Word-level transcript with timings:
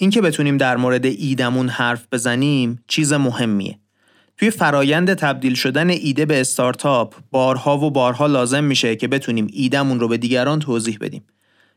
اینکه 0.00 0.20
بتونیم 0.20 0.56
در 0.56 0.76
مورد 0.76 1.06
ایدمون 1.06 1.68
حرف 1.68 2.06
بزنیم 2.12 2.84
چیز 2.88 3.12
مهمیه. 3.12 3.78
توی 4.36 4.50
فرایند 4.50 5.14
تبدیل 5.14 5.54
شدن 5.54 5.90
ایده 5.90 6.26
به 6.26 6.40
استارتاپ 6.40 7.14
بارها 7.30 7.78
و 7.78 7.90
بارها 7.90 8.26
لازم 8.26 8.64
میشه 8.64 8.96
که 8.96 9.08
بتونیم 9.08 9.46
ایدمون 9.52 10.00
رو 10.00 10.08
به 10.08 10.16
دیگران 10.16 10.58
توضیح 10.58 10.98
بدیم. 11.00 11.22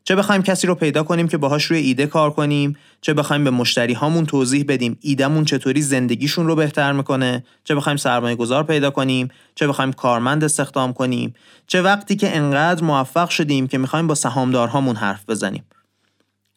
چه 0.04 0.16
بخوایم 0.16 0.42
کسی 0.42 0.68
رو 0.68 0.76
پیدا 0.76 1.04
کنیم 1.04 1.28
که 1.28 1.38
باهاش 1.38 1.66
روی 1.66 1.80
ایده 1.80 2.08
کار 2.08 2.32
کنیم 2.32 2.78
چه 3.02 3.14
بخوایم 3.14 3.44
به 3.44 3.50
مشتری 3.50 3.94
هامون 3.94 4.26
توضیح 4.26 4.66
بدیم 4.68 4.98
ایدمون 5.02 5.46
چطوری 5.46 5.82
زندگیشون 5.82 6.48
رو 6.48 6.56
بهتر 6.56 6.92
می‌کنه 6.92 7.44
چه 7.64 7.76
بخوایم 7.76 7.98
سرمایه 7.98 8.36
گذار 8.36 8.64
پیدا 8.64 8.90
کنیم 8.90 9.28
چه 9.56 9.68
بخوایم 9.68 9.94
کارمند 9.94 10.44
استخدام 10.44 10.94
کنیم 10.94 11.34
چه 11.68 11.82
وقتی 11.82 12.16
که 12.16 12.38
انقدر 12.38 12.84
موفق 12.84 13.30
شدیم 13.30 13.68
که 13.68 13.78
می‌خوایم 13.78 14.08
با 14.08 14.16
سهامدارهامون 14.16 14.96
حرف 14.96 15.30
بزنیم 15.30 15.64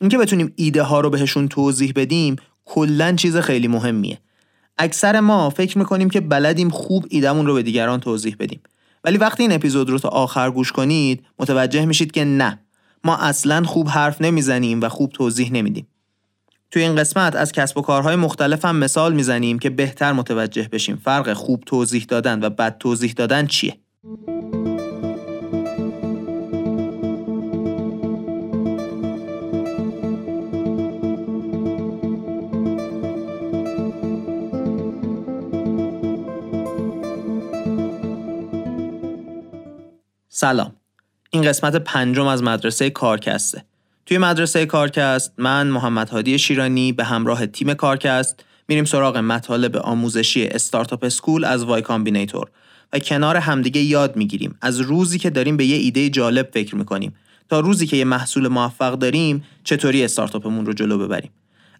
اینکه 0.00 0.18
بتونیم 0.18 0.52
ایده 0.56 0.82
ها 0.82 1.00
رو 1.00 1.10
بهشون 1.10 1.48
توضیح 1.48 1.92
بدیم 1.96 2.36
کلا 2.64 3.12
چیز 3.12 3.36
خیلی 3.36 3.68
مهمیه 3.68 4.18
اکثر 4.78 5.20
ما 5.20 5.50
فکر 5.50 5.78
می‌کنیم 5.78 6.10
که 6.10 6.20
بلدیم 6.20 6.70
خوب 6.70 7.06
ایدمون 7.10 7.46
رو 7.46 7.54
به 7.54 7.62
دیگران 7.62 8.00
توضیح 8.00 8.36
بدیم 8.38 8.60
ولی 9.04 9.18
وقتی 9.18 9.42
این 9.42 9.52
اپیزود 9.52 9.90
رو 9.90 9.98
تا 9.98 10.08
آخر 10.08 10.50
گوش 10.50 10.72
کنید 10.72 11.24
متوجه 11.38 11.84
میشید 11.84 12.12
که 12.12 12.24
نه 12.24 12.60
ما 13.04 13.16
اصلا 13.16 13.62
خوب 13.62 13.88
حرف 13.88 14.20
نمی‌زنیم 14.20 14.80
و 14.80 14.88
خوب 14.88 15.10
توضیح 15.12 15.52
نمیدیم. 15.52 15.86
توی 16.70 16.82
این 16.82 16.96
قسمت 16.96 17.36
از 17.36 17.52
کسب 17.52 17.78
و 17.78 17.82
کارهای 17.82 18.16
مختلف 18.16 18.64
هم 18.64 18.76
مثال 18.76 19.12
می‌زنیم 19.12 19.58
که 19.58 19.70
بهتر 19.70 20.12
متوجه 20.12 20.68
بشیم 20.72 20.96
فرق 21.04 21.32
خوب 21.32 21.62
توضیح 21.66 22.04
دادن 22.08 22.44
و 22.44 22.50
بد 22.50 22.78
توضیح 22.78 23.12
دادن 23.12 23.46
چیه. 23.46 23.76
سلام 40.44 40.72
این 41.30 41.42
قسمت 41.42 41.76
پنجم 41.76 42.26
از 42.26 42.42
مدرسه 42.42 42.90
کارکسته. 42.90 43.64
توی 44.06 44.18
مدرسه 44.18 44.66
کارکست 44.66 45.32
من 45.38 45.66
محمد 45.66 46.08
هادی 46.08 46.38
شیرانی 46.38 46.92
به 46.92 47.04
همراه 47.04 47.46
تیم 47.46 47.74
کارکست 47.74 48.44
میریم 48.68 48.84
سراغ 48.84 49.16
مطالب 49.16 49.76
آموزشی 49.76 50.46
Startup 50.46 51.04
School 51.04 51.44
از 51.44 51.64
Y 51.64 51.82
Combinator 51.82 52.50
و 52.92 52.98
کنار 52.98 53.36
همدیگه 53.36 53.80
یاد 53.80 54.16
می‌گیریم 54.16 54.58
از 54.60 54.80
روزی 54.80 55.18
که 55.18 55.30
داریم 55.30 55.56
به 55.56 55.64
یه 55.64 55.76
ایده 55.76 56.10
جالب 56.10 56.50
فکر 56.54 56.76
می‌کنیم 56.76 57.14
تا 57.48 57.60
روزی 57.60 57.86
که 57.86 57.96
یه 57.96 58.04
محصول 58.04 58.48
موفق 58.48 58.94
داریم 58.94 59.44
چطوری 59.64 60.04
استارتاپمون 60.04 60.66
رو 60.66 60.72
جلو 60.72 60.98
ببریم. 60.98 61.30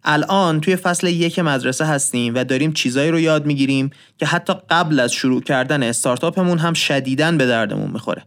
الان 0.05 0.61
توی 0.61 0.77
فصل 0.77 1.07
یک 1.07 1.39
مدرسه 1.39 1.85
هستیم 1.85 2.35
و 2.35 2.45
داریم 2.45 2.73
چیزایی 2.73 3.11
رو 3.11 3.21
یاد 3.21 3.47
می‌گیریم 3.47 3.91
که 4.19 4.27
حتی 4.27 4.53
قبل 4.71 5.01
از 5.01 5.13
شروع 5.13 5.43
کردن 5.43 5.83
استارتاپمون 5.83 6.59
هم 6.59 6.73
شدیداً 6.73 7.33
به 7.33 7.47
دردمون 7.47 7.91
می‌خوره. 7.91 8.23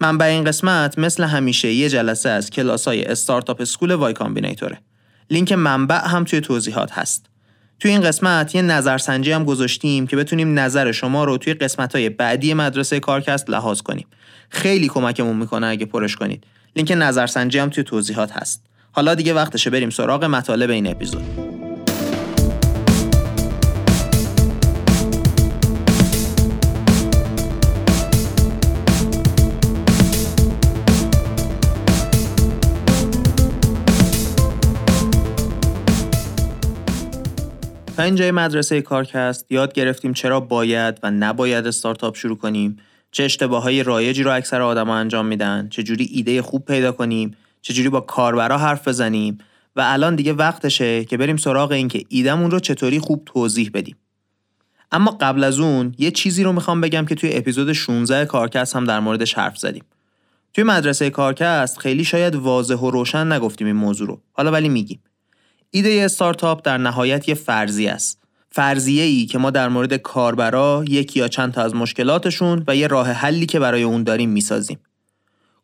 منبع 0.00 0.26
این 0.26 0.44
قسمت 0.44 0.98
مثل 0.98 1.24
همیشه 1.24 1.72
یه 1.72 1.88
جلسه 1.88 2.28
از 2.28 2.50
کلاس 2.50 2.88
های 2.88 3.04
Startup 3.04 3.60
School 3.60 3.92
Y 3.92 4.12
Combinator 4.12 4.67
ه. 4.67 4.78
لینک 5.30 5.52
منبع 5.52 6.08
هم 6.08 6.24
توی 6.24 6.40
توضیحات 6.40 6.92
هست. 6.92 7.26
توی 7.80 7.90
این 7.90 8.00
قسمت 8.00 8.54
یه 8.54 8.62
نظرسنجی 8.62 9.32
هم 9.32 9.44
گذاشتیم 9.44 10.06
که 10.06 10.16
بتونیم 10.16 10.58
نظر 10.58 10.92
شما 10.92 11.24
رو 11.24 11.38
توی 11.38 11.54
قسمت 11.54 11.94
های 11.94 12.08
بعدی 12.08 12.54
مدرسه 12.54 13.00
کارکست 13.00 13.50
لحاظ 13.50 13.80
کنیم. 13.80 14.06
خیلی 14.50 14.88
کمکمون 14.88 15.36
می‌کنه 15.36 15.66
اگه 15.66 15.86
پرش 15.86 16.16
کنید. 16.16 16.44
لینک 16.76 16.92
نظرسنجی 16.96 17.58
هم 17.58 17.70
توی 17.70 17.84
توضیحات 17.84 18.32
هست. 18.32 18.64
حالا 18.92 19.14
دیگه 19.14 19.34
وقتشه 19.34 19.70
بریم 19.70 19.90
سراغ 19.90 20.24
مطالب 20.24 20.70
این 20.70 20.86
اپیزود. 20.86 21.59
تا 38.00 38.04
اینجای 38.04 38.30
مدرسه 38.30 38.82
کارکست 38.82 39.52
یاد 39.52 39.72
گرفتیم 39.72 40.12
چرا 40.12 40.40
باید 40.40 40.98
و 41.02 41.10
نباید 41.10 41.66
استارتاپ 41.66 42.16
شروع 42.16 42.36
کنیم. 42.36 42.76
چه 43.10 43.24
اشتباه 43.24 43.62
های 43.62 43.82
رایجی 43.82 44.22
رو 44.22 44.32
اکثر 44.32 44.62
آدما 44.62 44.96
انجام 44.96 45.26
میدن. 45.26 45.68
چجوری 45.68 46.08
ایده 46.12 46.42
خوب 46.42 46.64
پیدا 46.64 46.92
کنیم. 46.92 47.36
چجوری 47.62 47.88
با 47.88 48.00
کاربرا 48.00 48.58
حرف 48.58 48.88
بزنیم. 48.88 49.38
و 49.76 49.82
الان 49.84 50.16
دیگه 50.16 50.32
وقتشه 50.32 51.04
که 51.04 51.16
بریم 51.16 51.36
سراغ 51.36 51.72
این 51.72 51.88
که 51.88 52.04
ایدمون 52.08 52.50
رو 52.50 52.60
چطوری 52.60 52.98
خوب 52.98 53.22
توضیح 53.26 53.70
بدیم. 53.74 53.96
اما 54.92 55.16
قبل 55.20 55.44
از 55.44 55.58
اون 55.58 55.94
یه 55.98 56.10
چیزی 56.10 56.42
رو 56.42 56.52
می‌خوام 56.52 56.80
بگم 56.80 57.06
که 57.06 57.14
توی 57.14 57.30
اپیزود 57.32 57.72
16 57.72 58.24
کارکست 58.24 58.76
هم 58.76 58.84
در 58.84 59.00
موردش 59.00 59.34
حرف 59.34 59.58
زدیم. 59.58 59.84
توی 60.54 60.64
مدرسه 60.64 61.10
کارکست 61.10 61.78
خیلی 61.78 62.04
شاید 62.04 62.34
واضح 62.34 62.76
و 62.76 62.90
روشن 62.90 63.32
نگفتیم 63.32 63.66
این 63.66 63.76
موضوع 63.76 64.08
رو. 64.08 64.20
حالا 64.32 64.50
ولی 64.50 64.68
میگیم. 64.68 65.00
ایده 65.70 66.02
استارتاپ 66.04 66.62
در 66.64 66.78
نهایت 66.78 67.28
یه 67.28 67.34
فرضی 67.34 67.86
است. 67.86 68.18
فرضیه 68.52 69.02
ای 69.02 69.26
که 69.26 69.38
ما 69.38 69.50
در 69.50 69.68
مورد 69.68 69.94
کاربرا 69.94 70.84
یکی 70.88 71.18
یا 71.18 71.28
چند 71.28 71.52
تا 71.52 71.62
از 71.62 71.74
مشکلاتشون 71.74 72.64
و 72.66 72.76
یه 72.76 72.86
راه 72.86 73.10
حلی 73.10 73.46
که 73.46 73.58
برای 73.58 73.82
اون 73.82 74.02
داریم 74.02 74.30
می‌سازیم. 74.30 74.78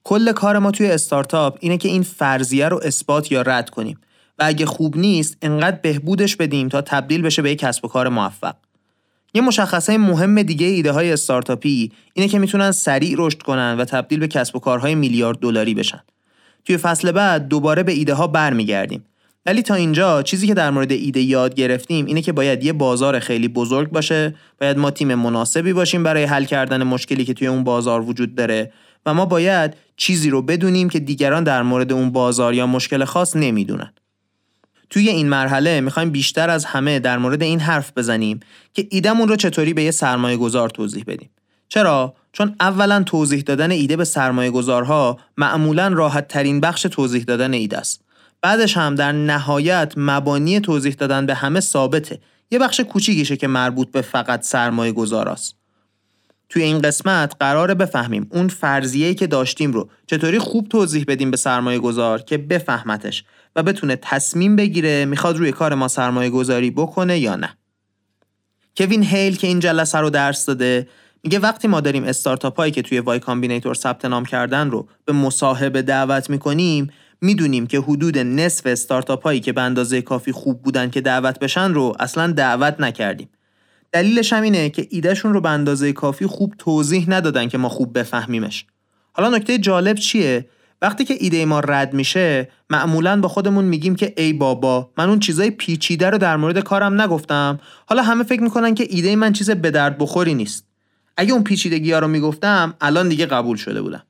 کل 0.05 0.33
کار 0.33 0.59
ما 0.59 0.71
توی 0.71 0.91
استارتاپ 0.91 1.59
اینه 1.61 1.79
که 1.79 1.89
این 1.89 2.03
فرضیه 2.03 2.69
رو 2.69 2.81
اثبات 2.85 3.33
یا 3.33 3.43
رد 3.43 3.71
کنیم 3.71 3.99
و 4.39 4.43
اگه 4.47 4.67
خوب 4.67 4.97
نیست 4.97 5.37
انقدر 5.43 5.79
بهبودش 5.83 6.37
بدیم 6.37 6.69
تا 6.69 6.83
تبدیل 6.83 7.23
بشه 7.23 7.43
به 7.43 7.51
یک 7.51 7.59
کسب 7.59 7.85
و 7.85 7.89
کار 7.89 8.09
موفق. 8.09 8.55
یه 9.35 9.43
مشخصه 9.43 9.99
مهم 9.99 10.43
دیگه 10.43 10.67
ایده 10.67 10.93
های 10.93 11.13
استارتاپی 11.13 11.93
اینه 12.15 12.29
که 12.29 12.39
می‌تونن 12.39 12.71
سریع 12.73 13.15
رشد 13.19 13.43
کنن 13.43 13.77
و 13.79 13.85
تبدیل 13.85 14.19
به 14.19 14.29
کسب 14.29 14.57
و 14.57 14.59
کارهای 14.59 14.95
میلیارد 14.95 15.39
دلاری 15.39 15.75
بشن. 15.75 16.01
توی 16.65 16.77
فصل 16.77 17.13
بعد 17.13 17.49
دوباره 17.49 17.83
به 17.83 17.93
ایده 17.93 18.15
ها 18.15 18.27
برمیگردیم 18.27 19.05
ولی 19.47 19.63
تا 19.63 19.75
اینجا 19.75 20.23
چیزی 20.23 20.47
که 20.47 20.55
در 20.55 20.71
مورد 20.71 20.93
ایده 20.93 21.21
یاد 21.21 21.55
گرفتیم 21.55 22.07
اینه 22.07 22.23
که 22.23 22.33
باید 22.33 22.65
یه 22.65 22.73
بازار 22.73 23.19
خیلی 23.19 23.49
بزرگ 23.49 23.91
باشه 23.91 24.35
باید 24.61 24.79
ما 24.79 24.91
تیم 24.91 25.15
مناسبی 25.15 25.73
باشیم 25.73 26.03
برای 26.03 26.25
حل 26.25 26.45
کردن 26.45 26.83
مشکلی 26.83 27.25
که 27.25 27.35
توی 27.35 27.47
اون 27.47 27.65
بازار 27.65 28.01
وجود 28.01 28.35
داره 28.35 28.73
و 29.07 29.15
ما 29.15 29.27
باید 29.27 29.75
چیزی 29.97 30.31
رو 30.31 30.43
بدونیم 30.43 30.89
که 30.89 31.01
دیگران 31.01 31.45
در 31.45 31.63
مورد 31.63 31.93
اون 31.93 32.11
بازار 32.11 32.55
یا 32.55 32.67
مشکل 32.67 33.05
خاص 33.05 33.37
نمی‌دونن. 33.37 33.93
توی 34.91 35.09
این 35.09 35.29
مرحله 35.29 35.81
می‌خوایم 35.81 36.11
بیشتر 36.11 36.51
از 36.51 36.65
همه 36.65 36.99
در 36.99 37.19
مورد 37.19 37.43
این 37.43 37.61
حرف 37.61 37.93
بزنیم 37.97 38.41
که 38.75 38.87
ایدهمون 38.91 39.29
رو 39.29 39.37
چطوری 39.37 39.75
به 39.75 39.83
یه 39.83 39.91
سرمایه 39.91 40.37
گذار 40.37 40.71
توضیح 40.71 41.05
بدیم. 41.07 41.31
چرا؟ 41.69 42.15
چون 42.33 42.57
اولا 42.61 43.03
توضیح 43.03 43.41
دادن 43.41 43.71
ایده 43.71 43.97
به 43.97 44.05
سرمایه 44.05 44.51
گذارها 44.51 45.19
معمولا 45.37 45.89
راحت 45.89 46.29
ترین 46.29 46.61
بخش 46.61 46.83
توضیح 46.83 47.25
دادن 47.25 47.53
ایده 47.53 47.79
است. 47.79 48.06
بعدش 48.43 48.77
هم 48.77 48.95
در 48.95 49.13
نهایت 49.13 49.93
مبانی 49.97 50.61
توضیح 50.61 50.95
دادن 50.95 51.27
به 51.27 51.35
همه 51.35 51.61
ثابته 51.61 52.21
یه 52.51 52.59
بخش 52.59 52.81
کوچیکیشه 52.81 53.37
که 53.37 53.47
مربوط 53.47 53.91
به 53.91 54.03
فقط 54.03 54.43
سرمایه 54.43 54.93
گذاراست 54.93 55.55
توی 56.49 56.63
این 56.63 56.79
قسمت 56.79 57.35
قراره 57.41 57.75
بفهمیم 57.75 58.27
اون 58.31 58.49
فرضیه‌ای 58.49 59.15
که 59.15 59.27
داشتیم 59.27 59.73
رو 59.73 59.91
چطوری 60.07 60.39
خوب 60.39 60.69
توضیح 60.69 61.05
بدیم 61.09 61.31
به 61.31 61.37
سرمایه 61.37 61.79
گذار 61.79 62.23
که 62.23 62.39
بفهمتش 62.39 63.25
و 63.57 63.63
بتونه 63.63 63.97
تصمیم 63.97 64.57
بگیره 64.57 65.05
می‌خواد 65.05 65.37
روی 65.37 65.53
کار 65.53 65.75
ما 65.75 65.89
سرمایه 65.89 66.31
گذاری 66.31 66.71
بکنه 66.71 67.19
یا 67.19 67.37
نه. 67.37 67.57
کوین 68.77 69.03
هیل 69.03 69.37
که 69.37 69.47
این 69.47 69.61
جلسه 69.61 69.99
رو 69.99 70.11
درس 70.11 70.47
داده 70.47 70.89
میگه 71.23 71.39
وقتی 71.39 71.69
ما 71.69 71.81
داریم 71.81 72.05
استارتاپ 72.05 72.57
هایی 72.57 72.73
که 72.73 72.83
توی 72.83 73.01
Y 73.01 73.19
Combinator 73.19 73.75
ثبت 73.75 74.05
نام 74.05 74.25
کردن 74.25 74.71
رو 74.71 74.89
به 75.05 75.13
مصاحبه 75.13 75.83
دعوت 75.83 76.31
می‌کنیم 76.31 76.91
می‌دونیم 77.27 77.67
که 77.67 77.81
حدود 77.81 78.19
نصف 78.19 78.67
استارتاپ 78.67 79.23
هایی 79.23 79.41
که 79.41 79.53
به 79.53 79.61
اندازه 79.61 80.03
کافی 80.03 80.33
خوب 80.33 80.63
بودن 80.63 80.91
که 80.91 81.01
دعوت 81.01 81.39
بشن 81.39 81.75
رو 81.75 81.97
اصلا 82.01 82.33
دعوت 82.33 82.81
نکردیم. 82.81 83.29
دلیلش 83.93 84.33
هم 84.33 84.43
اینه 84.43 84.71
که 84.71 84.87
ایدهشون 84.91 85.33
رو 85.33 85.41
به 85.41 85.51
اندازه 85.51 85.93
کافی 85.93 86.27
خوب 86.27 86.55
توضیح 86.59 87.05
ندادن 87.09 87.49
که 87.49 87.59
ما 87.59 87.69
خوب 87.69 87.99
بفهمیمش. 87.99 88.67
حالا 89.13 89.37
نکته 89.37 89.59
جالب 89.59 89.97
چیه؟ 89.97 90.47
وقتی 90.83 91.05
که 91.05 91.17
ایده 91.21 91.45
ما 91.45 91.61
رد 91.61 91.95
میشه 91.95 92.49
معمولا 92.71 93.21
با 93.21 93.29
خودمون 93.29 93.65
میگیم 93.65 93.97
که 93.97 94.15
ای 94.17 94.33
بابا 94.33 94.91
من 94.99 95.09
اون 95.09 95.19
چیزای 95.19 95.51
پیچیده 95.51 96.11
رو 96.11 96.19
در 96.19 96.37
مورد 96.37 96.59
کارم 96.59 97.01
نگفتم 97.01 97.61
حالا 97.87 98.03
همه 98.03 98.25
فکر 98.25 98.43
می‌کنن 98.43 98.75
که 98.75 98.87
ایده 98.91 99.17
من 99.17 99.33
چیز 99.33 99.51
به 99.51 99.71
درد 99.71 99.99
بخوری 99.99 100.35
نیست 100.35 100.67
اگه 101.17 101.33
اون 101.33 101.45
پیچیدگی 101.45 101.93
ها 101.93 101.99
رو 101.99 102.09
می‌گفتم 102.09 102.75
الان 102.81 103.09
دیگه 103.09 103.27
قبول 103.27 103.57
شده 103.57 103.83
بودم 103.83 104.03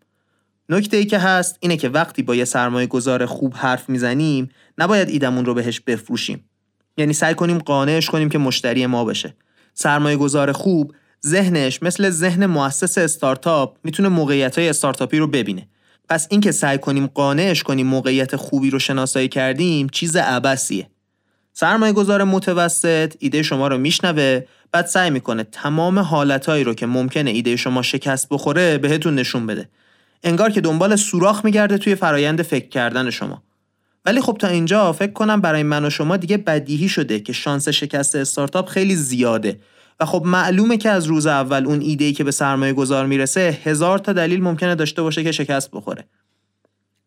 نکته 0.69 0.97
ای 0.97 1.05
که 1.05 1.19
هست 1.19 1.57
اینه 1.61 1.77
که 1.77 1.89
وقتی 1.89 2.23
با 2.23 2.35
یه 2.35 2.45
سرمایه 2.45 2.87
گذار 2.87 3.27
خوب 3.27 3.55
حرف 3.57 3.89
می‌زنیم 3.89 4.49
نباید 4.79 5.09
ایدمون 5.09 5.45
رو 5.45 5.55
بهش 5.55 5.81
بفروشیم. 5.81 6.51
یعنی 6.97 7.13
سعی 7.13 7.35
کنیم 7.35 7.59
قانعش 7.59 8.11
کنیم 8.11 8.29
که 8.29 8.39
مشتری 8.39 8.87
ما 8.87 9.05
بشه. 9.05 9.35
سرمایه 9.75 10.17
گذار 10.17 10.53
خوب 10.53 10.95
ذهنش 11.27 11.83
مثل 11.83 12.11
ذهن 12.11 12.47
مؤسس 12.47 12.99
استارتاپ 12.99 13.77
می‌تونه 13.85 14.09
موقعیت 14.09 14.59
های 14.59 14.69
استارتاپی 14.69 15.19
رو 15.19 15.27
ببینه. 15.27 15.69
پس 16.09 16.27
اینکه 16.31 16.53
سعی 16.53 16.79
کنیم 16.79 17.07
قانعش 17.07 17.63
کنیم 17.63 17.87
موقعیت 17.87 18.37
خوبی 18.37 18.71
رو 18.71 18.79
شناسایی 18.79 19.29
کردیم 19.29 19.89
چیز 19.89 20.17
عبسیه 20.17 20.91
سرمایه 21.53 21.93
گذار 21.93 22.25
متوسط 22.25 23.15
ایده 23.19 23.43
شما 23.43 23.69
رو 23.69 23.79
میشنوه 23.79 24.41
بعد 24.73 24.87
سعی 24.87 25.11
می‌کنه 25.11 25.45
تمام 25.45 25.99
حالتهایی 25.99 26.65
رو 26.65 26.75
که 26.75 26.87
ممکنه 26.87 27.31
ایده 27.31 27.57
شما 27.57 27.83
شکست 27.83 28.29
بخوره 28.31 28.79
بهتون 28.79 29.15
نشون 29.15 29.47
بده. 29.47 29.69
انگار 30.23 30.51
که 30.51 30.61
دنبال 30.61 30.97
سوراخ 30.97 31.45
میگرده 31.45 31.79
توی 31.79 31.95
فرایند 31.95 32.43
فکر 32.43 32.69
کردن 32.69 33.11
شما. 33.11 33.43
ولی 34.05 34.21
خب 34.21 34.37
تا 34.41 34.49
اینجا 34.49 34.93
فکر 34.93 35.13
کنم 35.13 35.41
برای 35.41 35.63
من 35.63 35.85
و 35.85 35.91
شما 35.91 36.17
دیگه 36.17 36.37
بدیهی 36.37 36.89
شده 36.89 37.21
که 37.21 37.33
شانس 37.33 37.69
شکست 37.69 38.17
استارتاپ 38.17 38.69
خیلی 38.69 38.97
زیاده. 38.97 39.61
و 40.01 40.05
خب 40.05 40.23
معلومه 40.27 40.77
که 40.77 40.91
از 40.91 41.07
روز 41.07 41.27
اول 41.27 41.67
اون 41.67 41.81
ایده 41.81 42.13
که 42.13 42.25
به 42.25 42.31
سرمایه 42.31 42.73
گذار 42.73 43.07
می‌رسه 43.07 43.59
هزار 43.65 43.99
تا 43.99 44.13
دلیل 44.13 44.43
ممکنه 44.43 44.75
داشته 44.75 45.03
باشه 45.03 45.25
که 45.25 45.33
شکست 45.33 45.71
بخوره. 45.71 46.05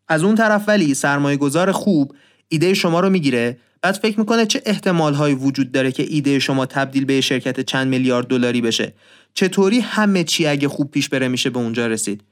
از 0.08 0.22
اون 0.22 0.34
طرف 0.34 0.64
ولی 0.68 0.94
سرمایه 0.94 1.36
گذار 1.36 1.72
خوب 1.72 2.14
ایده 2.48 2.74
شما 2.74 3.00
رو 3.00 3.10
می‌گیره 3.10 3.58
بعد 3.82 3.94
فکر 3.94 4.20
می‌کنه 4.20 4.46
چه 4.46 4.62
احتمال 4.66 5.14
هایی 5.14 5.34
وجود 5.34 5.72
داره 5.72 5.92
که 5.92 6.06
ایده 6.08 6.38
شما 6.38 6.66
تبدیل 6.66 7.04
به 7.04 7.20
شرکت 7.20 7.60
چند 7.60 7.88
میلیارد 7.88 8.26
دلاری 8.26 8.60
بشه. 8.60 8.94
چطوری 9.34 9.80
همه 9.80 10.24
چی 10.24 10.46
اگه 10.46 10.68
خوب 10.68 10.90
پیش 10.90 11.08
بره 11.08 11.28
میشه 11.28 11.50
به 11.50 11.58
اونجا 11.58 11.86
رسید؟ 11.86 12.22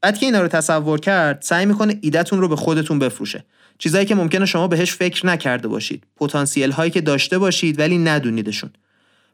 بعد 0.00 0.18
که 0.18 0.26
اینا 0.26 0.40
رو 0.40 0.48
تصور 0.48 1.00
کرد 1.00 1.42
سعی 1.42 1.66
می‌کنه 1.66 1.98
ایدهتون 2.00 2.40
رو 2.40 2.48
به 2.48 2.56
خودتون 2.56 2.98
بفروشه. 2.98 3.44
چیزایی 3.78 4.06
که 4.06 4.14
ممکنه 4.14 4.46
شما 4.46 4.68
بهش 4.68 4.92
فکر 4.92 5.26
نکرده 5.26 5.68
باشید. 5.68 6.04
پتانسیل 6.16 6.70
هایی 6.70 6.90
که 6.90 7.00
داشته 7.00 7.38
باشید 7.38 7.78
ولی 7.78 7.98
ندونیدشون. 7.98 8.70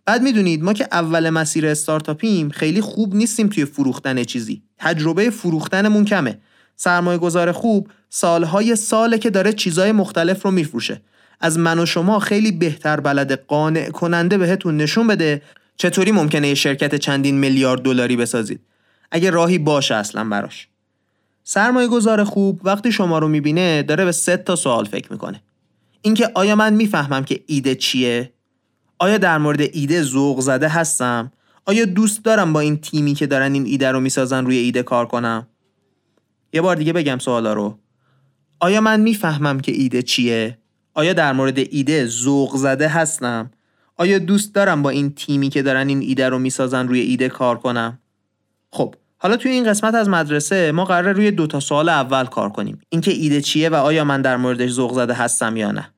بعد 0.06 0.22
می‌دونید 0.22 0.62
ما 0.62 0.72
که 0.72 0.88
اول 0.92 1.30
مسیر 1.30 1.66
استارتاپیم 1.66 2.50
خیلی 2.50 2.80
خوب 2.80 3.14
نیستیم 3.14 3.48
توی 3.48 3.64
فروختن 3.64 4.24
چیزی. 4.24 4.62
تجربه 4.78 5.30
فروختنمون 5.30 6.04
کمه. 6.04 6.38
سرمایه 6.76 7.18
گذار 7.18 7.52
خوب 7.52 7.88
سالهای 8.08 8.76
ساله 8.76 9.18
که 9.18 9.30
داره 9.30 9.52
چیزای 9.52 9.92
مختلف 9.92 10.42
رو 10.42 10.50
میفروشه. 10.50 11.02
از 11.40 11.58
من 11.58 11.78
و 11.78 11.86
شما 11.86 12.18
خیلی 12.18 12.52
بهتر 12.52 13.00
بلد 13.00 13.32
قانع 13.46 13.90
کننده 13.90 14.38
بهتون 14.38 14.76
نشون 14.76 15.06
بده 15.06 15.42
چطوری 15.76 16.12
ممکنه 16.12 16.48
یه 16.48 16.54
شرکت 16.54 16.94
چندین 16.94 17.38
میلیارد 17.38 17.82
دلاری 17.82 18.16
بسازید. 18.16 18.60
اگه 19.14 19.30
راهی 19.30 19.58
باشه 19.58 19.94
اصلا 19.94 20.24
براش. 20.24 20.68
سرمایه 21.44 21.88
گذار 21.88 22.24
خوب 22.24 22.60
وقتی 22.64 22.92
شما 22.92 23.18
رو 23.18 23.28
می‌بینه 23.28 23.82
داره 23.82 24.04
به 24.04 24.12
سه 24.12 24.36
تا 24.36 24.56
سوال 24.56 24.84
فکر 24.84 25.12
می‌کنه. 25.12 25.42
اینکه 26.02 26.30
آیا 26.34 26.56
من 26.56 26.72
می‌فهمم 26.72 27.24
که 27.24 27.40
ایده 27.46 27.74
چیه؟ 27.74 28.32
آیا 28.98 29.18
در 29.18 29.38
مورد 29.38 29.60
ایده 29.60 30.02
ذوق 30.02 30.40
زده 30.40 30.68
هستم؟ 30.68 31.32
آیا 31.66 31.84
دوست 31.84 32.24
دارم 32.24 32.52
با 32.52 32.60
این 32.60 32.76
تیمی 32.76 33.14
که 33.14 33.26
دارن 33.26 33.52
این 33.52 33.66
ایده 33.66 33.90
رو 33.90 34.00
می‌سازن 34.00 34.46
روی 34.46 34.56
ایده 34.56 34.82
کار 34.82 35.06
کنم؟ 35.06 35.46
یه 36.52 36.60
بار 36.60 36.76
دیگه 36.76 36.92
بگم 36.92 37.18
سوالا 37.18 37.52
رو. 37.52 37.78
آیا 38.60 38.80
من 38.80 39.00
می‌فهمم 39.00 39.60
که 39.60 39.72
ایده 39.72 40.02
چیه؟ 40.02 40.58
آیا 40.94 41.12
در 41.12 41.32
مورد 41.32 41.58
ایده 41.58 42.06
ذوق 42.06 42.56
زده 42.56 42.88
هستم؟ 42.88 43.50
آیا 43.96 44.18
دوست 44.18 44.54
دارم 44.54 44.82
با 44.82 44.90
این 44.90 45.14
تیمی 45.14 45.48
که 45.48 45.62
دارن 45.62 45.88
این 45.88 46.00
ایده 46.00 46.28
رو 46.28 46.38
می‌سازن 46.38 46.88
روی 46.88 47.00
ایده 47.00 47.28
کار 47.28 47.58
کنم؟ 47.58 47.98
خب 48.70 48.94
حالا 49.22 49.36
توی 49.36 49.50
این 49.50 49.64
قسمت 49.64 49.94
از 49.94 50.08
مدرسه 50.08 50.72
ما 50.72 50.84
قراره 50.84 51.12
روی 51.12 51.30
دو 51.30 51.46
تا 51.46 51.60
سوال 51.60 51.88
اول 51.88 52.24
کار 52.24 52.48
کنیم. 52.48 52.80
اینکه 52.88 53.10
ایده 53.10 53.40
چیه 53.40 53.68
و 53.68 53.74
آیا 53.74 54.04
من 54.04 54.22
در 54.22 54.36
موردش 54.36 54.70
ذوق 54.70 54.94
زده 54.94 55.14
هستم 55.14 55.56
یا 55.56 55.70
نه. 55.70 55.90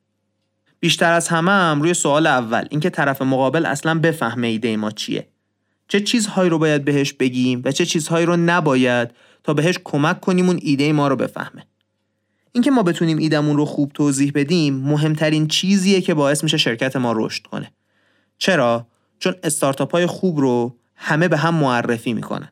بیشتر 0.80 1.12
از 1.12 1.28
همه 1.28 1.50
هم 1.50 1.82
روی 1.82 1.94
سوال 1.94 2.26
اول 2.26 2.66
اینکه 2.70 2.90
طرف 2.90 3.22
مقابل 3.22 3.66
اصلا 3.66 3.98
بفهمه 3.98 4.46
ایده 4.46 4.76
ما 4.76 4.90
چیه. 4.90 5.28
چه 5.88 6.00
چیزهایی 6.00 6.50
رو 6.50 6.58
باید 6.58 6.84
بهش 6.84 7.12
بگیم 7.12 7.62
و 7.64 7.72
چه 7.72 7.86
چیزهایی 7.86 8.26
رو 8.26 8.36
نباید 8.36 9.10
تا 9.44 9.54
بهش 9.54 9.78
کمک 9.84 10.20
کنیم 10.20 10.46
اون 10.46 10.58
ایده 10.62 10.92
ما 10.92 11.08
رو 11.08 11.16
بفهمه. 11.16 11.66
اینکه 12.52 12.70
ما 12.70 12.82
بتونیم 12.82 13.18
ایدمون 13.18 13.56
رو 13.56 13.64
خوب 13.64 13.92
توضیح 13.92 14.32
بدیم 14.34 14.74
مهمترین 14.74 15.48
چیزیه 15.48 16.00
که 16.00 16.14
باعث 16.14 16.42
میشه 16.42 16.56
شرکت 16.56 16.96
ما 16.96 17.12
رشد 17.16 17.42
کنه. 17.42 17.72
چرا؟ 18.38 18.86
چون 19.18 19.34
استارتاپ 19.42 19.92
های 19.92 20.06
خوب 20.06 20.38
رو 20.38 20.76
همه 20.94 21.28
به 21.28 21.36
هم 21.36 21.54
معرفی 21.54 22.12
می‌کنن. 22.12 22.48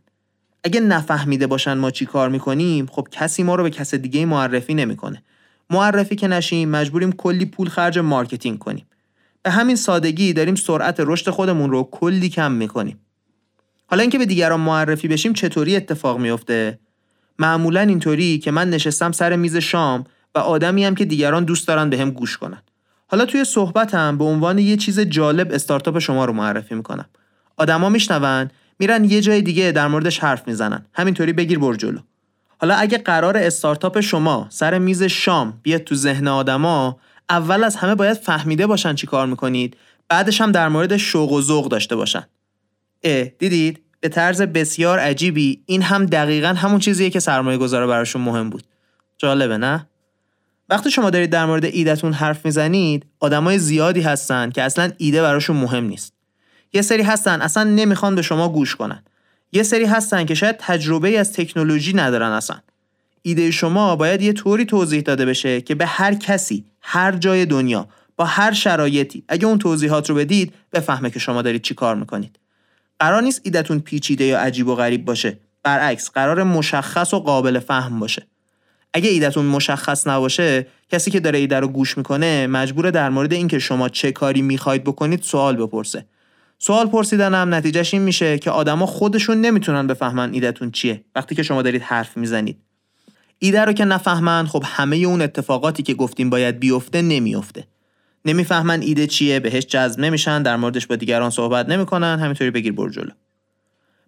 اگه 0.64 0.80
نفهمیده 0.80 1.46
باشن 1.46 1.74
ما 1.74 1.90
چی 1.90 2.06
کار 2.06 2.28
می‌کنیم 2.28 2.86
خب 2.86 3.08
کسی 3.10 3.42
ما 3.42 3.54
رو 3.54 3.62
به 3.62 3.70
کس 3.70 3.94
دیگه 3.94 4.26
معرفی 4.26 4.74
نمی‌کنه. 4.74 5.22
معرفی 5.70 6.16
که 6.16 6.28
نشیم 6.28 6.68
مجبوریم 6.68 7.12
کلی 7.12 7.44
پول 7.44 7.68
خرج 7.68 7.98
marketing 7.98 8.58
کنیم. 8.58 8.86
به 9.42 9.50
همین 9.50 9.76
سادگی 9.76 10.32
داریم 10.32 10.54
سرعت 10.54 10.96
رشد 10.98 11.30
خودمون 11.30 11.70
رو 11.70 11.88
کلی 11.92 12.28
کم 12.28 12.52
می‌کنیم. 12.52 12.98
حالا 13.86 14.00
اینکه 14.00 14.18
به 14.18 14.26
دیگران 14.26 14.60
معرفی 14.60 15.08
بشیم 15.08 15.32
چطوری 15.32 15.76
اتفاق 15.76 16.18
میفته 16.18 16.78
معمولا 17.38 17.80
اینطوری 17.80 18.38
که 18.38 18.50
من 18.50 18.70
نشستم 18.70 19.12
سر 19.12 19.36
میز 19.36 19.56
شام 19.56 20.04
و 20.34 20.38
آدمی 20.38 20.84
هم 20.84 20.94
که 20.94 21.04
دیگران 21.04 21.44
دوست 21.44 21.68
دارن 21.68 21.90
به 21.90 21.98
هم 21.98 22.10
گوش 22.10 22.36
کنن. 22.36 22.62
حالا 23.06 23.24
توی 23.24 23.44
صحبتم 23.44 24.18
به 24.18 24.24
عنوان 24.24 24.58
یه 24.58 24.76
چیز 24.76 25.00
جالب 25.00 25.52
استارتاپ 25.52 25.98
شما 25.98 26.24
رو 26.24 26.32
معرفی 26.32 26.74
می‌کنم. 26.74 27.06
آدما 27.56 27.88
میشنون 27.88 28.50
میرن 28.78 29.04
یه 29.04 29.20
جای 29.20 29.42
دیگه 29.42 29.72
در 29.72 29.88
موردش 29.88 30.18
حرف 30.18 30.48
می‌زنن. 30.48 30.86
همینطوری 30.92 31.32
بگیر 31.32 31.58
بر 31.58 31.74
جلو. 31.74 31.98
حالا 32.58 32.74
اگه 32.74 32.98
قرار 32.98 33.36
استارتاپ 33.36 34.00
شما 34.00 34.46
سر 34.50 34.78
میز 34.78 35.02
شام 35.02 35.60
بیاد 35.62 35.80
تو 35.80 35.94
ذهن 35.94 36.28
آدما 36.28 36.98
اول 37.30 37.64
از 37.64 37.76
همه 37.76 37.94
باید 37.94 38.16
فهمیده 38.16 38.66
باشن 38.66 38.94
چی 38.94 39.06
کار 39.06 39.26
می‌کنید 39.26 39.76
بعدش 40.08 40.40
هم 40.40 40.52
در 40.52 40.68
مورد 40.68 40.96
شوق 40.96 41.32
و 41.32 41.40
ذوق 41.40 41.68
داشته 41.68 41.96
باشن. 41.96 42.24
اه 43.04 43.24
دیدید؟ 43.24 43.80
به 44.00 44.08
طرز 44.08 44.42
بسیار 44.42 44.98
عجیبی 44.98 45.62
این 45.66 45.82
هم 45.82 46.06
دقیقا 46.06 46.48
همون 46.48 46.78
چیزیه 46.78 47.10
که 47.10 47.20
سرمایه 47.20 47.58
گذاره 47.58 47.86
براشون 47.86 48.22
مهم 48.22 48.50
بود. 48.50 48.62
جالبه 49.18 49.58
نه؟ 49.58 49.86
وقتی 50.68 50.90
شما 50.90 51.10
دارید 51.10 51.30
در 51.30 51.46
مورد 51.46 51.64
ایدهتون 51.64 52.12
حرف 52.12 52.44
می‌زنید 52.44 53.06
آدمای 53.20 53.58
زیادی 53.58 54.00
هستن 54.00 54.50
که 54.50 54.62
اصلا 54.62 54.90
ایده 54.98 55.22
براشون 55.22 55.56
مهم 55.56 55.84
نیست. 55.84 56.12
یه 56.72 56.82
سری 56.82 57.02
هستن 57.02 57.40
اصلا 57.42 57.64
نمی‌خوان 57.64 58.14
به 58.14 58.22
شما 58.22 58.48
گوش 58.48 58.76
کنن. 58.76 59.02
یه 59.52 59.62
سری 59.62 59.84
هستن 59.84 60.24
که 60.24 60.34
شاید 60.34 60.56
تجربه 60.58 61.18
از 61.18 61.32
تکنولوژی 61.32 61.92
ندارن 61.92 62.30
اصلا. 62.30 62.56
ایده 63.22 63.50
شما 63.50 63.96
باید 63.96 64.22
یه 64.22 64.32
طوری 64.32 64.64
توضیح 64.64 65.00
داده 65.00 65.26
بشه 65.26 65.60
که 65.60 65.74
به 65.74 65.86
هر 65.86 66.14
کسی 66.14 66.64
هر 66.80 67.12
جای 67.12 67.46
دنیا 67.46 67.88
با 68.16 68.24
هر 68.24 68.52
شرایطی 68.52 69.24
اگه 69.28 69.46
اون 69.46 69.58
توضیحات 69.58 70.10
رو 70.10 70.16
بدید 70.16 70.54
بفهمه 70.72 71.10
که 71.10 71.18
شما 71.18 71.42
دارید 71.42 71.62
چی 71.62 71.74
کار 71.74 71.96
می‌کنید. 71.96 72.38
قرار 72.98 73.22
نیست 73.22 73.40
ایدتون 73.44 73.80
پیچیده 73.80 74.24
یا 74.24 74.40
عجیب 74.40 74.68
و 74.68 74.74
غریب 74.74 75.04
باشه. 75.04 75.38
برعکس 75.62 76.10
قرار 76.10 76.42
مشخص 76.42 77.14
و 77.14 77.20
قابل 77.20 77.58
فهم 77.58 78.00
باشه. 78.00 78.26
اگه 78.94 79.10
ایدتون 79.10 79.44
مشخص 79.44 80.06
نباشه 80.06 80.66
کسی 80.92 81.10
که 81.10 81.20
داره 81.20 81.38
ایده 81.38 81.60
رو 81.60 81.68
گوش 81.68 81.98
می‌کنه 81.98 82.46
مجبوره 82.46 82.90
در 82.90 83.10
مورد 83.10 83.32
اینکه 83.32 83.58
شما 83.58 83.88
چه 83.88 84.12
کاری 84.12 84.42
می‌خواید 84.42 84.84
بکنید 84.84 85.22
سوال 85.22 85.56
بپرسه. 85.56 86.06
سوال 86.64 86.86
پرسیدنم 86.86 87.54
نتیجهش 87.54 87.94
این 87.94 88.02
میشه 88.02 88.38
که 88.38 88.50
آدما 88.50 88.86
خودشون 88.86 89.40
نمی‌تونن 89.40 89.86
بفهمن 89.86 90.32
ایدتون 90.32 90.70
چیه. 90.70 91.04
وقتی 91.14 91.34
که 91.34 91.42
شما 91.42 91.62
دارید 91.62 91.82
حرف 91.82 92.16
می‌زنید. 92.16 92.56
ایده 93.38 93.60
رو 93.64 93.72
که 93.72 93.84
نفهمن 93.84 94.46
خب 94.46 94.62
همه 94.66 94.96
اون 94.96 95.22
اتفاقاتی 95.22 95.82
که 95.82 95.94
گفتیم 95.94 96.30
باید 96.30 96.60
بیفته 96.60 97.02
نمیفته. 97.02 97.66
نمی‌فهمن 98.24 98.80
ایده 98.80 99.06
چیه 99.06 99.40
بهش 99.40 99.66
جذب 99.66 100.00
نمیشن 100.00 100.42
در 100.42 100.56
موردش 100.56 100.86
با 100.86 100.96
دیگران 100.96 101.30
صحبت 101.30 101.68
نمی‌کنن 101.68 102.18
همینطوری 102.18 102.50
بگیر 102.50 102.72
بر 102.72 102.88
جلو. 102.88 103.10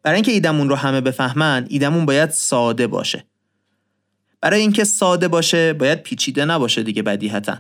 برای 0.03 0.15
اینکه 0.15 0.33
ایدمون 0.33 0.69
رو 0.69 0.75
همه 0.77 1.01
بفهمن 1.01 1.67
ایدمون 1.69 2.07
باید 2.07 2.31
ساده 2.31 2.87
باشه. 2.87 3.25
برای 4.41 4.61
اینکه 4.61 4.85
ساده 4.85 5.29
باشه 5.29 5.73
باید 5.73 6.03
پیچیده 6.03 6.45
نباشه 6.45 6.83
دیگه 6.83 7.03
بدیهتا. 7.03 7.57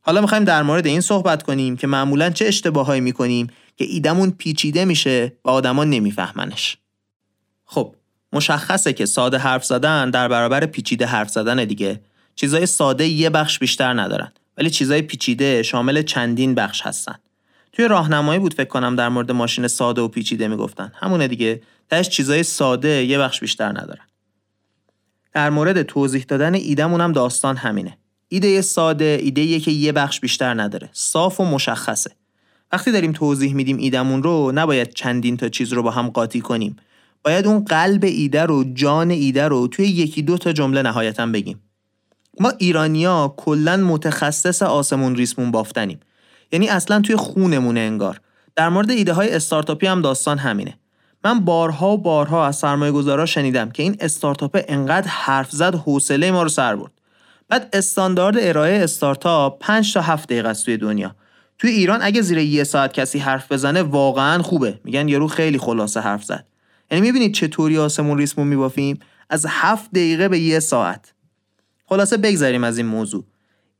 حالا 0.00 0.20
می‌خوایم 0.20 0.44
در 0.44 0.62
مورد 0.62 0.86
این 0.86 1.00
صحبت 1.00 1.42
کنیم 1.42 1.76
که 1.76 1.86
معمولا 1.86 2.30
چه 2.30 2.46
اشتباهایی 2.46 3.00
می‌کنیم 3.00 3.46
که 3.78 3.84
ایدمون 3.84 4.30
پیچیده 4.30 4.84
میشه 4.84 5.32
و 5.44 5.50
آدما 5.50 5.84
نمیفهمنش. 5.84 6.76
خب 7.64 7.94
مشخصه 8.32 8.92
که 8.92 9.06
ساده 9.06 9.38
حرف 9.38 9.64
زدن 9.64 10.10
در 10.10 10.28
برابر 10.28 10.66
پیچیده 10.66 11.06
حرف 11.06 11.30
زدن 11.30 11.64
دیگه. 11.64 12.00
چیزای 12.34 12.66
ساده 12.66 13.06
یه 13.06 13.30
بخش 13.30 13.58
بیشتر 13.58 14.00
ندارن 14.00 14.32
ولی 14.56 14.70
چیزای 14.70 15.02
پیچیده 15.02 15.62
شامل 15.62 16.02
چندین 16.02 16.54
بخش 16.54 16.82
هستن. 16.82 17.14
توی 17.72 17.88
راهنمایی 17.88 18.40
بود 18.40 18.54
فکر 18.54 18.68
کنم 18.68 18.96
در 18.96 19.08
مورد 19.08 19.32
ماشین 19.32 19.68
ساده 19.68 20.00
و 20.00 20.08
پیچیده 20.08 20.48
می‌گفتن. 20.48 20.92
همونه 20.94 21.28
دیگه. 21.28 21.62
تاش 21.90 22.08
چیزای 22.08 22.42
ساده 22.42 23.04
یه 23.04 23.18
بخش 23.18 23.40
بیشتر 23.40 23.68
ندارن. 23.68 24.04
در 25.32 25.50
مورد 25.50 25.82
توضیح 25.82 26.24
دادن 26.28 26.54
ایدمون 26.54 27.00
هم 27.00 27.12
داستان 27.12 27.56
همینه. 27.56 27.98
ایده 28.28 28.62
ساده 28.62 29.18
ایده 29.22 29.60
که 29.60 29.70
یه 29.70 29.92
بخش 29.92 30.20
بیشتر 30.20 30.62
نداره. 30.62 30.90
صاف 30.92 31.40
و 31.40 31.44
مشخصه. 31.44 32.10
وقتی 32.72 32.92
داریم 32.92 33.12
توضیح 33.12 33.54
میدیم 33.54 33.76
ایدمون 33.76 34.22
رو 34.22 34.52
نباید 34.54 34.94
چندین 34.94 35.36
تا 35.36 35.48
چیز 35.48 35.72
رو 35.72 35.82
با 35.82 35.90
هم 35.90 36.08
قاطی 36.08 36.40
کنیم. 36.40 36.76
باید 37.24 37.46
اون 37.46 37.64
قلب 37.64 38.04
ایده 38.04 38.42
رو 38.42 38.64
جان 38.64 39.10
ایده 39.10 39.48
رو 39.48 39.68
توی 39.68 39.86
یکی 39.86 40.22
دو 40.22 40.38
تا 40.38 40.52
جمله 40.52 40.82
نهایتا 40.82 41.26
بگیم. 41.26 41.60
ما 42.40 42.52
ایرانیا 42.58 43.34
کلا 43.36 43.76
متخصص 43.76 44.62
آسمون 44.62 45.16
ریسمون 45.16 45.50
بافتنیم. 45.50 46.00
یعنی 46.52 46.68
اصلا 46.68 47.00
توی 47.00 47.16
خونمونه 47.16 47.80
انگار. 47.80 48.20
در 48.56 48.68
مورد 48.68 48.90
ایده 48.90 49.12
های 49.12 49.30
استارتاپی 49.30 49.86
هم 49.86 50.02
داستان 50.02 50.38
همینه. 50.38 50.78
من 51.24 51.40
بارها 51.40 51.92
و 51.92 51.98
بارها 51.98 52.46
از 52.46 52.56
سرمایه 52.56 52.92
گذارا 52.92 53.26
شنیدم 53.26 53.70
که 53.70 53.82
این 53.82 53.96
استارتاپ 54.00 54.64
انقدر 54.68 55.08
حرف 55.08 55.50
زد 55.50 55.74
حوصله 55.74 56.30
ما 56.30 56.42
رو 56.42 56.48
سر 56.48 56.76
برد. 56.76 56.92
بعد 57.48 57.68
استاندارد 57.72 58.36
ارائه 58.40 58.84
استارتاپ 58.84 59.58
5 59.58 59.94
تا 59.94 60.00
7 60.00 60.28
دقیقه 60.28 60.48
است 60.48 60.64
توی 60.64 60.76
دنیا. 60.76 61.14
توی 61.58 61.70
ایران 61.70 61.98
اگه 62.02 62.22
زیر 62.22 62.38
یه 62.38 62.64
ساعت 62.64 62.92
کسی 62.92 63.18
حرف 63.18 63.52
بزنه 63.52 63.82
واقعا 63.82 64.42
خوبه. 64.42 64.80
میگن 64.84 65.08
یارو 65.08 65.28
خیلی 65.28 65.58
خلاصه 65.58 66.00
حرف 66.00 66.24
زد. 66.24 66.48
یعنی 66.90 67.02
می‌بینید 67.06 67.34
چطوری 67.34 67.78
آسمون 67.78 68.18
ریسمون 68.18 68.46
میبافیم؟ 68.46 68.98
از 69.30 69.46
هفت 69.48 69.90
دقیقه 69.90 70.28
به 70.28 70.38
یه 70.38 70.60
ساعت. 70.60 71.12
خلاصه 71.86 72.16
بگذریم 72.16 72.64
از 72.64 72.78
این 72.78 72.86
موضوع. 72.86 73.24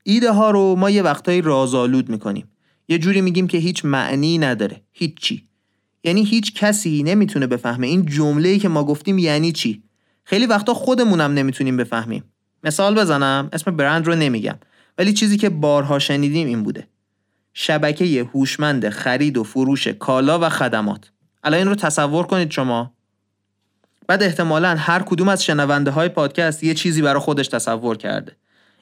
ایده 0.02 0.32
ها 0.32 0.50
رو 0.50 0.76
ما 0.76 0.90
یه 0.90 1.02
وقتایی 1.02 1.42
رازآلود 1.42 2.08
می‌کنیم. 2.08 2.48
یه 2.88 2.98
جوری 2.98 3.20
میگیم 3.20 3.46
که 3.46 3.58
هیچ 3.58 3.84
معنی 3.84 4.38
نداره. 4.38 4.82
هیچی. 4.92 5.48
یعنی 6.04 6.24
هیچ 6.24 6.54
کسی 6.54 7.02
نمی‌تونه 7.02 7.46
بفهمه. 7.46 7.86
این 7.86 8.06
جمله‌ای 8.06 8.58
که 8.58 8.68
ما 8.68 8.84
گفتیم 8.84 9.18
یعنی 9.18 9.52
چی؟ 9.52 9.82
خیلی 10.24 10.46
وقتا 10.46 10.74
خودمونم 10.74 11.32
نمی‌تونیم 11.34 11.76
بفهمیم. 11.76 12.24
مثال 12.64 12.94
بزنم. 12.94 13.48
اسم 13.52 13.76
برند 13.76 14.06
رو 14.06 14.14
نمیگم. 14.14 14.58
ولی 14.98 15.12
چیزی 15.12 15.36
که 15.36 15.48
بارها 15.48 15.98
شنیدیم 15.98 16.46
این 16.46 16.62
بوده. 16.62 16.88
شبکه 17.60 18.28
هوشمند 18.34 18.88
خرید 18.88 19.38
و 19.38 19.44
فروش 19.44 19.88
کالا 19.88 20.38
و 20.38 20.48
خدمات. 20.48 21.10
الان 21.44 21.58
این 21.58 21.68
رو 21.68 21.74
تصور 21.74 22.26
کنید 22.26 22.50
شما. 22.50 22.92
بعد 24.06 24.22
احتمالا 24.22 24.76
هر 24.76 25.02
کدوم 25.02 25.28
از 25.28 25.44
شنونده 25.44 25.90
های 25.90 26.08
پادکست 26.08 26.64
یه 26.64 26.74
چیزی 26.74 27.02
برای 27.02 27.20
خودش 27.20 27.48
تصور 27.48 27.96
کرده. 27.96 28.36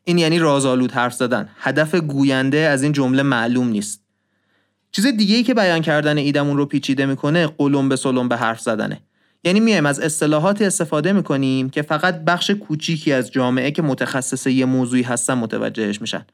این 0.04 0.18
یعنی 0.18 0.38
رازآلود 0.38 0.92
حرف 0.92 1.14
زدن. 1.14 1.48
هدف 1.58 1.94
گوینده 1.94 2.58
از 2.58 2.82
این 2.82 2.92
جمله 2.92 3.22
معلوم 3.22 3.68
نیست. 3.68 4.02
چیز 4.92 5.06
دیگه 5.06 5.36
ای 5.36 5.42
که 5.42 5.54
بیان 5.54 5.82
کردن 5.82 6.18
ایدمون 6.18 6.56
رو 6.56 6.66
پیچیده 6.66 7.06
می‌کنه 7.06 7.46
قلم 7.46 7.88
به 7.88 7.96
سلم 7.96 8.28
به 8.28 8.36
حرف 8.36 8.60
زدنه. 8.60 9.00
یعنی 9.44 9.60
میایم 9.60 9.86
از 9.86 10.00
اصطلاحاتی 10.00 10.64
استفاده 10.64 11.12
می‌کنیم 11.12 11.70
که 11.70 11.82
فقط 11.82 12.24
بخش 12.24 12.50
کوچیکی 12.50 13.12
از 13.12 13.32
جامعه 13.32 13.70
که 13.70 13.82
متخصص 13.82 14.46
یه 14.46 14.64
موضوعی 14.64 15.02
هستن 15.02 15.34
متوجهش 15.34 16.00
میشن. 16.00 16.26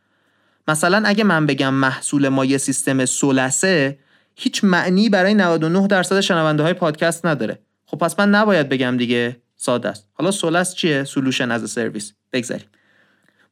مثلا 0.68 1.02
اگه 1.06 1.24
من 1.24 1.46
بگم 1.46 1.74
محصول 1.74 2.28
ما 2.28 2.44
یه 2.44 2.58
سیستم 2.58 3.04
سولسه 3.04 3.98
هیچ 4.36 4.64
معنی 4.64 5.08
برای 5.08 5.34
99 5.34 5.86
درصد 5.86 6.20
شنونده 6.20 6.62
های 6.62 6.72
پادکست 6.72 7.26
نداره. 7.26 7.58
خب 7.86 7.98
پس 7.98 8.18
من 8.18 8.30
نباید 8.30 8.68
بگم 8.68 8.96
دیگه 8.96 9.36
ساده 9.56 9.88
است. 9.88 10.06
حالا 10.12 10.30
سولس 10.30 10.74
چیه؟ 10.74 11.04
solution 11.04 11.50
as 11.50 11.70
a 11.70 11.75
service 11.76 12.12
بگذریم. 12.32 12.66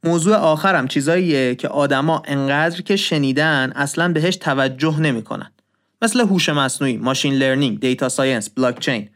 موضوع 0.05 0.37
آخرم 0.37 0.89
چیزاییه 0.89 1.55
که 1.55 1.69
آدما 1.69 2.23
انقدر 2.27 2.81
که 2.81 2.97
شنیدن 2.97 3.73
اصلا 3.77 4.13
بهش 4.13 4.37
توجه 4.37 5.01
نمی‌کنن. 5.01 5.51
مثل 6.03 6.21
هوش 6.21 6.49
مصنوعی، 6.49 6.97
machine 6.97 7.35
learning، 7.35 7.81
data 7.81 8.09
science، 8.09 8.51
بلاکچین. 8.51 9.09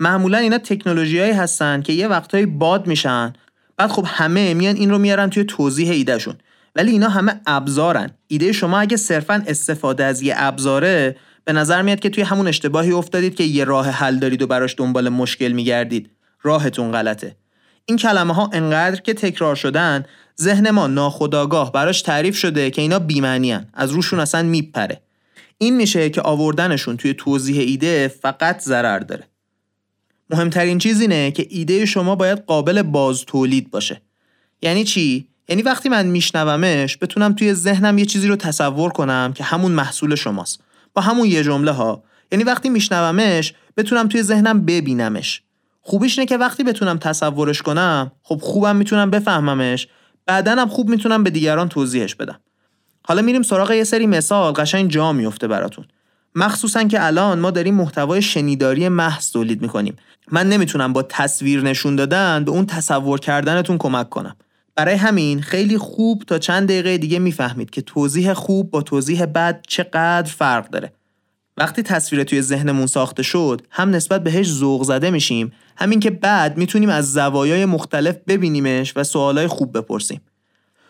معمولا 0.00 0.38
اینا 0.38 0.58
تکنولوژیایی 0.58 1.32
هستن 1.32 1.82
که 1.82 1.92
یه 1.92 2.08
وقتایی 2.08 2.46
باب 2.46 2.86
میشن 2.86 3.32
بعد 3.76 3.90
خب 3.90 4.04
همه 4.08 4.54
میان 4.54 4.76
این 4.76 4.90
رو 4.90 4.98
میارن 4.98 5.30
توی 5.30 5.44
توضیح 5.44 5.90
ایدهشون. 5.90 6.34
ولی 6.76 6.90
اینا 6.90 7.08
همه 7.08 7.40
ابزارن. 7.46 8.10
ایده 8.28 8.52
شما 8.52 8.78
اگه 8.78 8.96
صرفا 8.96 9.44
استفاده 9.46 10.04
از 10.04 10.22
یه 10.22 10.34
ابزاره 10.36 11.16
به 11.44 11.52
نظر 11.52 11.82
میاد 11.82 12.00
که 12.00 12.10
توی 12.10 12.24
همون 12.24 12.48
اشتباهی 12.48 12.92
افتادید 12.92 13.34
که 13.34 13.44
یه 13.44 13.64
راه 13.64 13.90
حل 13.90 14.18
دارید 14.18 14.42
و 14.42 14.46
براش 14.46 14.74
دنبال 14.78 15.08
مشکل 15.08 15.52
میگردید. 15.52 16.10
راهتون 16.42 16.92
غلطه. 16.92 17.36
این 17.84 17.96
کلمه 17.96 18.34
ها 18.34 18.50
انقدر 18.52 19.00
که 19.00 19.14
تکرار 19.14 19.56
شدن 19.56 20.04
ذهن 20.40 20.70
ما 20.70 20.86
ناخداگاه 20.86 21.72
براش 21.72 22.02
تعریف 22.02 22.36
شده 22.36 22.70
که 22.70 22.82
اینا 22.82 22.98
بیمعنی 22.98 23.58
از 23.74 23.90
روشون 23.90 24.20
اصلا 24.20 24.42
میپره. 24.42 25.02
این 25.58 25.76
میشه 25.76 26.10
که 26.10 26.22
آوردنشون 26.22 26.96
توی 26.96 27.14
توضیح 27.14 27.60
ایده 27.60 28.08
فقط 28.08 28.60
ضرر 28.60 28.98
داره. 28.98 29.24
مهمترین 30.30 30.78
چیز 30.78 31.00
اینه 31.00 31.30
که 31.30 31.46
ایده 31.50 31.86
شما 31.86 32.14
باید 32.14 32.38
قابل 32.38 32.82
باز 32.82 33.24
تولید 33.24 33.70
باشه. 33.70 34.02
یعنی 34.62 34.84
چی؟ 34.84 35.28
یعنی 35.48 35.62
وقتی 35.62 35.88
من 35.88 36.06
میشنومش 36.06 36.98
بتونم 37.00 37.32
توی 37.32 37.54
ذهنم 37.54 37.98
یه 37.98 38.04
چیزی 38.04 38.28
رو 38.28 38.36
تصور 38.36 38.90
کنم 38.90 39.32
که 39.34 39.44
همون 39.44 39.72
محصول 39.72 40.14
شماست. 40.14 40.60
با 40.94 41.02
همون 41.02 41.26
یه 41.26 41.44
جمله 41.44 41.70
ها 41.70 42.02
یعنی 42.32 42.44
وقتی 42.44 42.68
میشنومش 42.68 43.54
بتونم 43.76 44.08
توی 44.08 44.22
ذهنم 44.22 44.64
ببینمش. 44.64 45.42
خوبیش 45.82 46.18
اینه 46.18 46.28
که 46.28 46.36
وقتی 46.36 46.64
بتونم 46.64 46.98
تصورش 46.98 47.62
کنم 47.62 48.12
خب 48.22 48.40
خوبم 48.42 48.76
می‌تونم 48.76 49.10
بفهممش 49.10 49.88
بعدا 50.26 50.52
هم 50.52 50.68
خوب 50.68 50.88
می‌تونم 50.88 51.24
به 51.24 51.30
دیگران 51.30 51.68
توضیحش 51.68 52.14
بدم. 52.14 52.40
حالا 53.04 53.22
میریم 53.22 53.42
سراغ 53.42 53.70
یه 53.70 53.84
سری 53.84 54.06
مثال 54.06 54.52
قشنگ 54.52 54.90
جا 54.90 55.12
میفته 55.12 55.48
براتون. 55.48 55.84
مخصوصا 56.34 56.84
که 56.84 57.06
الان 57.06 57.38
ما 57.38 57.50
داریم 57.50 57.74
محتوای 57.74 58.22
شنیداری 58.22 58.88
محض 58.88 59.30
تولید 59.30 59.62
می‌کنیم. 59.62 59.96
من 60.32 60.48
نمی‌تونم 60.48 60.92
با 60.92 61.02
تصویر 61.02 61.62
نشون 61.62 61.96
دادن 61.96 62.44
به 62.44 62.50
اون 62.50 62.66
تصور 62.66 63.20
کردنتون 63.20 63.78
کمک 63.78 64.08
کنم. 64.08 64.36
برای 64.76 64.94
همین 64.94 65.42
خیلی 65.42 65.78
خوب 65.78 66.22
تا 66.26 66.38
چند 66.38 66.68
دقیقه 66.68 66.98
دیگه 66.98 67.18
می‌فهمید 67.18 67.70
که 67.70 67.82
توضیح 67.82 68.32
خوب 68.32 68.70
با 68.70 68.82
توضیح 68.82 69.24
بد 69.24 69.64
چقدر 69.68 70.32
فرق 70.32 70.70
داره. 70.70 70.92
وقتی 71.56 71.82
تصویر 71.82 72.24
توی 72.24 72.42
ذهنمون 72.42 72.86
ساخته 72.86 73.22
شد 73.22 73.62
هم 73.70 73.90
نسبت 73.90 74.24
بهش 74.24 74.52
ذوق 74.52 74.84
زده 74.84 75.10
میشیم 75.10 75.52
همین 75.76 76.00
که 76.00 76.10
بعد 76.10 76.58
می‌تونیم 76.58 76.88
از 76.88 77.12
زوایای 77.12 77.64
مختلف 77.64 78.16
ببینیمش 78.28 78.92
و 78.96 79.04
سوالای 79.04 79.46
خوب 79.46 79.78
بپرسیم. 79.78 80.20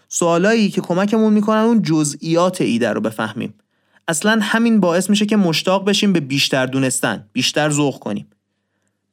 سوالایی 0.09 0.71
که 0.71 0.81
کمکمون 0.81 1.33
می‌کنن 1.33 1.59
اون 1.59 1.83
جزئیات 1.83 2.61
ایده 2.61 2.93
رو 2.93 3.01
بفهمیم. 3.01 3.55
اصلا 4.09 4.39
همین 4.43 4.81
باعث 4.81 5.11
میشه 5.11 5.27
که 5.27 5.37
مشتاق 5.37 5.85
بشیم 5.85 6.13
به 6.13 6.21
بیشتر 6.21 6.67
دونستن 6.67 7.27
بیشتر 7.33 7.71
ذوق 7.71 7.99
کنیم. 7.99 8.27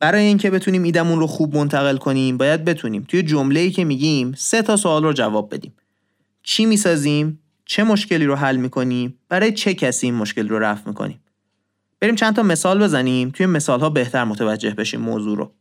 برای 0.03 0.23
اینکه 0.23 0.49
بتونیم 0.49 0.83
ایدمون 0.83 1.19
رو 1.19 1.27
خوب 1.27 1.55
منتقل 1.55 1.97
کنیم 1.97 2.37
باید 2.37 2.65
بتونیم. 2.65 3.05
توی 3.07 3.23
جمله‌ای 3.23 3.71
که 3.71 3.83
میگیم 3.83 4.33
سه 4.37 4.61
تا 4.61 4.77
سوال 4.77 5.03
رو 5.03 5.13
جواب 5.13 5.53
بدیم. 5.53 5.73
چی 6.43 6.65
می‌سازیم؟ 6.65 7.39
چه 7.65 7.83
مشکلی 7.83 8.25
رو 8.25 8.35
حل 8.35 8.55
می‌کنیم؟ 8.55 9.19
برای 9.29 9.51
چه 9.51 9.73
کسی 9.73 10.07
این 10.07 10.15
مشکل 10.15 10.49
رو 10.49 10.59
رفع 10.59 10.87
می‌کنیم؟ 10.87 11.19
بریم 11.99 12.15
چند 12.15 12.35
تا 12.35 12.43
مثال 12.43 12.83
بزنیم 12.83 13.29
توی 13.29 13.45
مثال 13.45 13.79
ها 13.79 13.89
بهتر 13.89 14.23
متوجه 14.23 14.69
بشیم 14.69 15.01
موضوع 15.01 15.37
رو. 15.37 15.51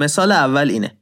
مثال 0.00 0.32
اول 0.32 0.70
اینه. 0.70 0.96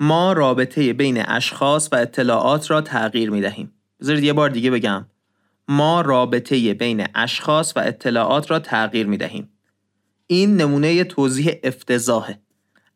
ما 0.00 0.32
رابطه 0.32 0.92
بین 0.92 1.28
اشخاص 1.28 1.88
و 1.92 1.96
اطلاعات 1.96 2.70
را 2.70 2.80
تغییر 2.80 3.30
می 3.30 3.40
دهیم 3.40 3.72
بذارید 4.00 4.24
یه 4.24 4.32
بار 4.32 4.50
دیگه 4.50 4.70
بگم. 4.70 5.06
ما 5.68 6.00
رابطه 6.00 6.74
بین 6.74 7.06
اشخاص 7.14 7.76
و 7.76 7.80
اطلاعات 7.80 8.50
را 8.50 8.58
تغییر 8.58 9.06
می 9.06 9.16
دهیم 9.16 9.48
این 10.26 10.56
نمونه 10.56 11.04
توضیح 11.04 11.52
افتضاحه. 11.62 12.38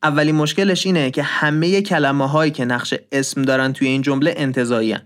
اولین 0.02 0.34
مشکلش 0.34 0.86
اینه 0.86 1.10
که 1.10 1.22
همه 1.22 1.82
کلمه 1.82 2.28
هایی 2.28 2.50
که 2.50 2.64
نقش 2.64 2.94
اسم 3.12 3.42
دارن 3.42 3.72
توی 3.72 3.88
این 3.88 4.02
جمله 4.02 4.34
انتظایی 4.36 4.96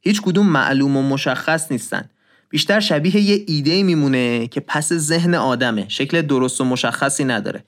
هیچ 0.00 0.22
کدوم 0.22 0.46
معلوم 0.46 0.96
و 0.96 1.02
مشخص 1.02 1.72
نیستن. 1.72 2.10
بیشتر 2.48 2.80
شبیه 2.80 3.16
یه 3.20 3.44
ایده 3.46 3.82
میمونه 3.82 4.46
که 4.46 4.60
پس 4.60 4.92
ذهن 4.92 5.34
آدمه. 5.34 5.88
شکل 5.88 6.22
درست 6.22 6.60
و 6.60 6.64
مشخصی 6.64 7.24
نداره. 7.24 7.64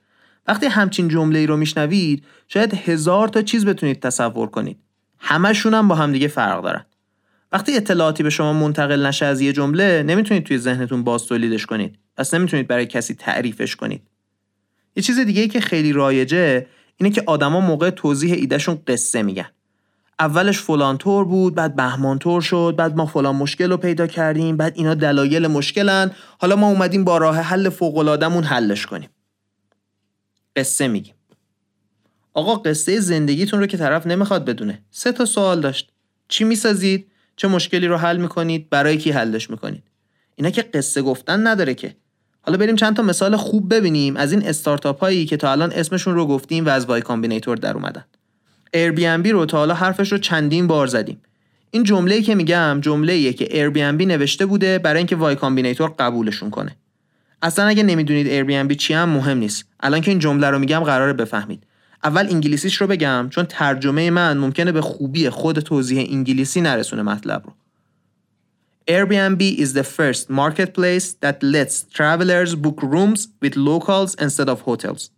وقتی 0.51 0.67
همچین 0.67 1.09
جمله 1.09 1.39
ای 1.39 1.47
رو 1.47 1.57
میشنوید 1.57 2.25
شاید 2.49 2.75
هزار 2.75 3.29
تا 3.29 3.43
چیز 3.43 3.67
بتونید 3.67 4.01
تصور 4.01 4.51
کنید. 4.51 4.79
همشون 5.19 5.75
هم 5.75 5.89
با 5.89 5.95
همدیگه 5.95 6.29
فرق 6.29 6.63
دارن. 6.63 6.87
وقتی 7.53 7.77
اطلاعاتی 7.77 8.23
به 8.23 8.31
شما 8.31 8.53
منتقل 8.53 9.07
نشه 9.07 9.27
از 9.27 9.41
یه 9.41 9.53
جمله 9.53 10.03
نمی‌تونید 10.03 10.45
توی 10.45 10.59
ذهنتون 10.59 11.05
باز 11.05 11.27
تولیدش 11.27 11.67
کنید. 11.67 11.99
پس 12.17 12.35
نمی‌تونید 12.35 12.69
برای 12.69 12.87
کسی 12.87 13.15
تعریفش 13.15 13.77
کنید. 13.77 14.03
یه 14.97 15.03
چیز 15.03 15.19
دیگه 15.19 15.43
ای 15.43 15.49
که 15.49 15.61
خیلی 15.61 15.93
رایجه 15.93 16.67
اینه 16.97 17.11
که 17.13 17.23
آدما 17.27 17.61
موقع 17.61 17.91
توضیح 17.91 18.35
ایدهشون 18.35 18.79
قصه 18.87 19.23
میگن. 19.23 19.49
اولش 20.19 20.59
فلان 20.59 20.99
طور 20.99 21.25
بود 21.25 21.55
بعد 21.55 21.77
بهمان 21.77 22.19
طور 22.19 22.41
شد 22.41 22.75
بعد 22.79 22.97
ما 22.97 23.07
فلان 23.07 23.37
مشکل 23.37 23.71
رو 23.71 23.77
پیدا 23.77 24.07
کردیم 24.07 24.57
بعد 24.57 24.73
اینا 24.77 24.95
دلایل 24.95 25.47
مشکلن. 25.47 26.11
حالا 26.39 26.57
ما 26.57 26.69
اومدیم 26.69 27.05
با 27.05 27.19
راه 27.19 27.37
حل 27.37 27.69
فوق 27.69 28.25
حلش 28.45 28.87
کنیم. 28.87 29.09
قصه 30.57 30.89
میگیم. 30.89 31.15
آقا 32.35 32.55
قصه 32.55 33.01
زندگیتون 33.01 33.61
رو 33.61 33.67
که 33.67 33.77
طرف 33.77 34.07
نمی‌خواد 34.07 34.45
بدونه. 34.45 34.83
سه 34.91 35.13
تا 35.13 35.25
سوال 35.25 35.61
داشت. 35.61 35.91
چی 36.29 36.45
می‌سازید؟ 36.45 37.07
چه 37.37 37.49
مشکلی 37.49 37.87
رو 37.87 37.97
حل 37.97 38.17
می‌کنید؟ 38.17 38.71
برای 38.71 38.97
کی 38.97 39.11
حلش 39.11 39.51
می‌کنید؟ 39.51 39.83
اینا 40.37 40.51
که 40.51 40.63
قصه 40.63 41.03
گفتن 41.03 41.47
نداره 41.47 41.75
که. 41.75 41.97
حالا 42.43 42.59
بریم 42.59 42.77
چند 42.77 42.97
تا 42.97 43.03
مثال 43.03 43.37
خوب 43.37 43.75
ببینیم 43.75 44.17
از 44.17 44.33
این 44.33 44.47
استارتاپ 44.47 45.01
هایی 45.01 45.27
که 45.27 45.37
تا 45.37 45.53
الان 45.53 45.73
اسمشون 45.73 46.15
رو 46.15 46.27
گفتیم 46.27 46.67
و 46.67 46.69
از 46.69 46.87
وای 46.87 47.03
کامبینیتور 47.03 47.57
در 47.57 47.75
اومدن. 47.75 48.05
Airbnb 48.77 49.27
رو 49.27 49.47
تا 49.47 49.59
حالا 49.59 49.75
حرفش 49.75 50.13
رو 50.13 50.19
چندین 50.19 50.67
بار 50.67 50.87
زدیم. 50.87 51.23
این 51.71 51.85
جمله‌ای 51.85 52.23
که 52.23 52.35
میگم 52.35 52.79
جمله‌ایه 52.83 53.33
که 53.33 53.45
Airbnb 53.45 54.07
نوشته 54.07 54.47
بوده 54.47 54.79
برای 54.79 54.99
اینکه 54.99 55.17
وای 55.17 55.37
کامبینیتور 55.37 55.95
قبولشون 55.99 56.51
کنه. 56.51 56.77
اصلا 57.43 57.65
اگه 57.65 57.83
نمی‌دونید 57.83 58.27
Airbnb 58.27 58.77
چی 58.77 58.95
هم 58.95 59.09
مهم 59.09 59.39
نیست 59.39 59.65
الان 59.81 60.01
که 60.01 60.11
این 60.11 60.21
جمله 60.21 60.51
رو 60.51 60.59
میگم 60.59 60.81
قراره 60.81 61.13
بفهمید 61.13 61.67
اول 62.05 62.27
انگلیسیش 62.31 62.77
رو 62.77 62.87
بگم 62.87 63.29
چون 63.31 63.45
ترجمه 63.45 64.11
من 64.11 64.39
ممکنه 64.39 64.73
به 64.73 64.81
خوبی 64.81 65.31
خود 65.31 65.61
توضیح 65.61 66.09
انگلیسی 66.11 66.61
نرسونه 66.61 67.03
مطلب 67.03 67.43
رو 67.47 67.53
Airbnb 68.91 69.43
is 69.43 69.73
the 69.75 69.85
first 69.85 70.31
marketplace 70.31 71.07
that 71.25 71.37
lets 71.43 71.85
travelers 71.97 72.55
book 72.65 72.79
rooms 72.83 73.29
with 73.43 73.55
locals 73.57 74.15
instead 74.15 74.49
of 74.49 74.61
hotels. 74.61 75.11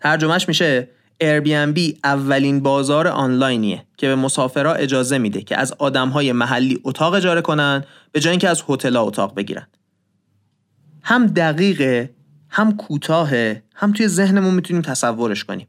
ترجمهش 0.00 0.48
میشه 0.48 0.88
Airbnb 1.22 1.80
اولین 2.04 2.60
بازار 2.60 3.08
آنلاینیه 3.08 3.84
که 3.96 4.06
به 4.06 4.14
مسافرها 4.14 4.74
اجازه 4.74 5.18
میده 5.18 5.42
که 5.42 5.56
از 5.56 5.72
آدمهای 5.78 6.32
محلی 6.32 6.80
اتاق 6.84 7.14
اجاره 7.14 7.40
کنن 7.40 7.84
به 8.12 8.20
جای 8.20 8.30
اینکه 8.30 8.48
از 8.48 8.62
هتل‌ها 8.68 9.02
اتاق 9.02 9.34
بگیرن. 9.34 9.66
هم 11.02 11.26
دقیقه 11.26 12.10
هم 12.48 12.76
کوتاهه 12.76 13.62
هم 13.74 13.92
توی 13.92 14.08
ذهنمون 14.08 14.54
می‌تونیم 14.54 14.82
تصورش 14.82 15.44
کنیم. 15.44 15.66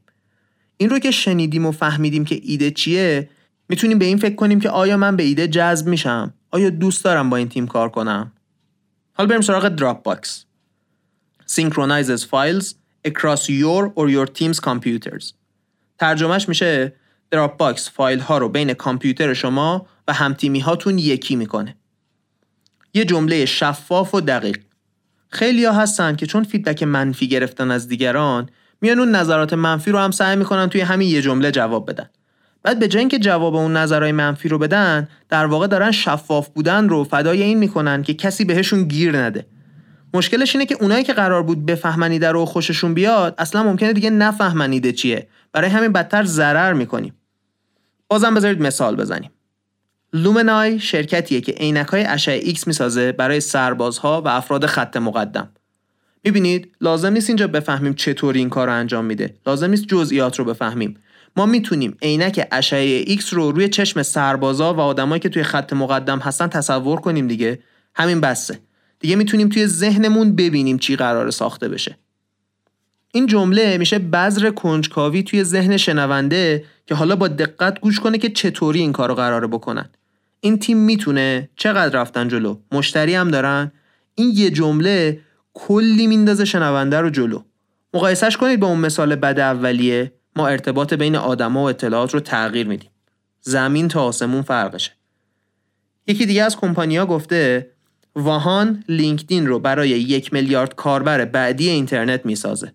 این 0.76 0.90
رو 0.90 0.98
که 0.98 1.10
شنیدیم 1.10 1.66
و 1.66 1.72
فهمیدیم 1.72 2.24
که 2.24 2.40
ایده 2.42 2.70
چیه 2.70 3.28
می‌تونیم 3.68 3.98
به 3.98 4.04
این 4.04 4.18
فکر 4.18 4.34
کنیم 4.34 4.60
که 4.60 4.70
آیا 4.70 4.96
من 4.96 5.16
به 5.16 5.22
ایده 5.22 5.48
جذب 5.48 5.86
میشم؟ 5.86 6.34
آیا 6.50 6.70
دوست 6.70 7.04
دارم 7.04 7.30
با 7.30 7.36
این 7.36 7.48
تیم 7.48 7.66
کار 7.66 7.88
کنم؟ 7.88 8.32
حالا 9.12 9.28
بریم 9.28 9.40
سراغ 9.40 9.68
Dropbox 9.68 10.44
synchronizes 11.46 12.22
files 12.22 12.74
across 13.08 13.48
your 13.48 13.92
or 13.96 14.08
your 14.08 14.26
team's 14.38 14.60
computers. 14.60 15.32
ترجمهش 15.98 16.48
میشه 16.48 16.92
Dropbox 17.30 17.90
فایل 17.90 18.20
ها 18.20 18.38
رو 18.38 18.48
بین 18.48 18.74
کامپیوتر 18.74 19.34
شما 19.34 19.86
و 20.08 20.12
همتیمی 20.12 20.60
هاتون 20.60 20.98
یکی 20.98 21.36
می‌کنه. 21.36 21.76
یه 22.94 23.04
جمله 23.04 23.44
شفاف 23.44 24.14
و 24.14 24.20
دقیق. 24.20 24.58
خیلی 25.32 25.64
ها 25.64 25.72
هستن 25.72 26.16
که 26.16 26.26
چون 26.26 26.44
feedback 26.44 26.82
منفی 26.82 27.28
گرفتن 27.28 27.70
از 27.70 27.88
دیگران 27.88 28.48
میان 28.80 28.98
اون 28.98 29.10
نظرات 29.14 29.52
منفی 29.52 29.90
رو 29.90 29.98
هم 29.98 30.10
سعی 30.10 30.36
می‌کنن 30.36 30.68
توی 30.68 30.80
همین 30.80 31.08
یه 31.08 31.22
جمله 31.22 31.50
جواب 31.50 31.90
بدن. 31.90 32.10
بعد 32.62 32.78
به 32.78 32.98
اینکه 32.98 33.18
جواب 33.18 33.54
اون 33.54 33.76
نظرهای 33.76 34.12
منفی 34.12 34.48
رو 34.48 34.58
بدن 34.58 35.08
در 35.28 35.46
واقع 35.46 35.66
دارن 35.66 35.90
شفاف 35.90 36.48
بودن 36.48 36.88
رو 36.88 37.04
فدای 37.04 37.42
این 37.42 37.58
می‌کنن 37.58 38.02
که 38.02 38.14
کسی 38.14 38.44
بهشون 38.44 38.84
گیر 38.84 39.16
نده. 39.16 39.46
مشکلش 40.14 40.54
اینه 40.56 40.66
که 40.66 40.76
اونایی 40.80 41.04
که 41.04 41.12
قرار 41.12 41.42
بود 41.42 41.66
بفهمن 41.66 42.06
ایده 42.06 42.30
رو 42.30 42.44
خوششون 42.44 42.94
بیاد 42.94 43.34
اصلا 43.38 43.62
ممکنه 43.62 43.92
دیگه 43.92 44.10
نفهمن 44.10 44.61
ایده 44.61 44.92
چیه. 44.92 45.28
برای 45.52 45.70
همین 45.70 45.92
بدتر 45.92 46.24
ضرر 46.24 46.72
می‌کنیم. 46.72 47.14
بازم 48.08 48.34
بذارید 48.34 48.62
مثال 48.62 48.96
بزنیم. 48.96 49.30
لومنای 50.12 50.80
شرکتیه 50.80 51.40
که 51.40 51.52
عینک 51.52 51.86
های 51.86 52.04
اشعه 52.04 52.40
ایکس 52.44 52.66
می‌سازه 52.66 53.12
برای 53.12 53.40
سربازها 53.40 54.22
و 54.22 54.28
افراد 54.28 54.66
خط 54.66 54.96
مقدم. 54.96 55.48
می‌بینید 56.24 56.76
لازم 56.80 57.12
نیست 57.12 57.30
اینجا 57.30 57.46
بفهمیم 57.46 57.94
چطور 57.94 58.34
این 58.34 58.48
کار 58.48 58.66
رو 58.66 58.74
انجام 58.74 59.04
میده. 59.04 59.34
لازم 59.46 59.70
نیست 59.70 59.86
جزئیات 59.86 60.38
رو 60.38 60.44
بفهمیم. 60.44 60.96
ما 61.36 61.46
می‌تونیم 61.46 61.96
عینک 62.02 62.48
اشعه 62.52 63.04
ایکس 63.06 63.34
رو 63.34 63.52
روی 63.52 63.68
چشم 63.68 64.02
سربازا 64.02 64.74
و 64.74 64.80
آدمایی 64.80 65.20
که 65.20 65.28
توی 65.28 65.42
خط 65.42 65.72
مقدم 65.72 66.18
هستن 66.18 66.46
تصور 66.46 67.00
کنیم 67.00 67.28
دیگه. 67.28 67.58
همین 67.94 68.20
بسه. 68.20 68.58
دیگه 69.00 69.16
می‌تونیم 69.16 69.48
توی 69.48 69.66
ذهنمون 69.66 70.36
ببینیم 70.36 70.78
چی 70.78 70.96
قرار 70.96 71.30
ساخته 71.30 71.68
بشه. 71.68 71.98
این 73.12 73.26
جمله 73.26 73.78
میشه 73.78 73.98
بذر 73.98 74.50
کنجکاوی 74.50 75.22
توی 75.22 75.44
ذهن 75.44 75.76
شنونده 75.76 76.64
که 76.86 76.94
حالا 76.94 77.16
با 77.16 77.28
دقت 77.28 77.80
گوش 77.80 78.00
کنه 78.00 78.18
که 78.18 78.30
چطوری 78.30 78.80
این 78.80 78.92
کارو 78.92 79.14
قراره 79.14 79.46
بکنن. 79.46 79.90
این 80.44 80.58
تیم 80.58 80.78
می‌تونه 80.78 81.50
چقدر 81.56 82.00
رفتن 82.00 82.28
جلو؟ 82.28 82.58
مشتری 82.72 83.14
هم 83.14 83.30
دارن. 83.30 83.72
این 84.14 84.32
یه 84.34 84.50
جمله 84.50 85.20
کلی 85.54 86.06
میندازه 86.06 86.44
شنونده 86.44 87.00
رو 87.00 87.10
جلو. 87.10 87.42
مقایسش 87.94 88.36
کنید 88.36 88.60
با 88.60 88.66
اون 88.66 88.78
مثال 88.78 89.14
بد 89.16 89.40
اولیه. 89.40 90.12
ما 90.36 90.48
ارتباط 90.48 90.94
بین 90.94 91.16
آدما 91.16 91.62
و 91.62 91.68
اطلاعات 91.68 92.14
رو 92.14 92.20
تغییر 92.20 92.66
میدیم. 92.66 92.90
زمین 93.40 93.88
تا 93.88 94.04
آسمون 94.04 94.42
فرقشه. 94.42 94.92
یکی 96.06 96.26
دیگه 96.26 96.42
از 96.42 96.56
کمپانیا 96.56 97.06
گفته 97.06 97.70
واهان 98.16 98.84
لینکدین 98.88 99.46
رو 99.46 99.58
برای 99.58 99.88
یک 99.88 100.32
میلیارد 100.32 100.74
کاربر 100.74 101.24
بعدی 101.24 101.68
اینترنت 101.68 102.26
می‌سازه. 102.26 102.72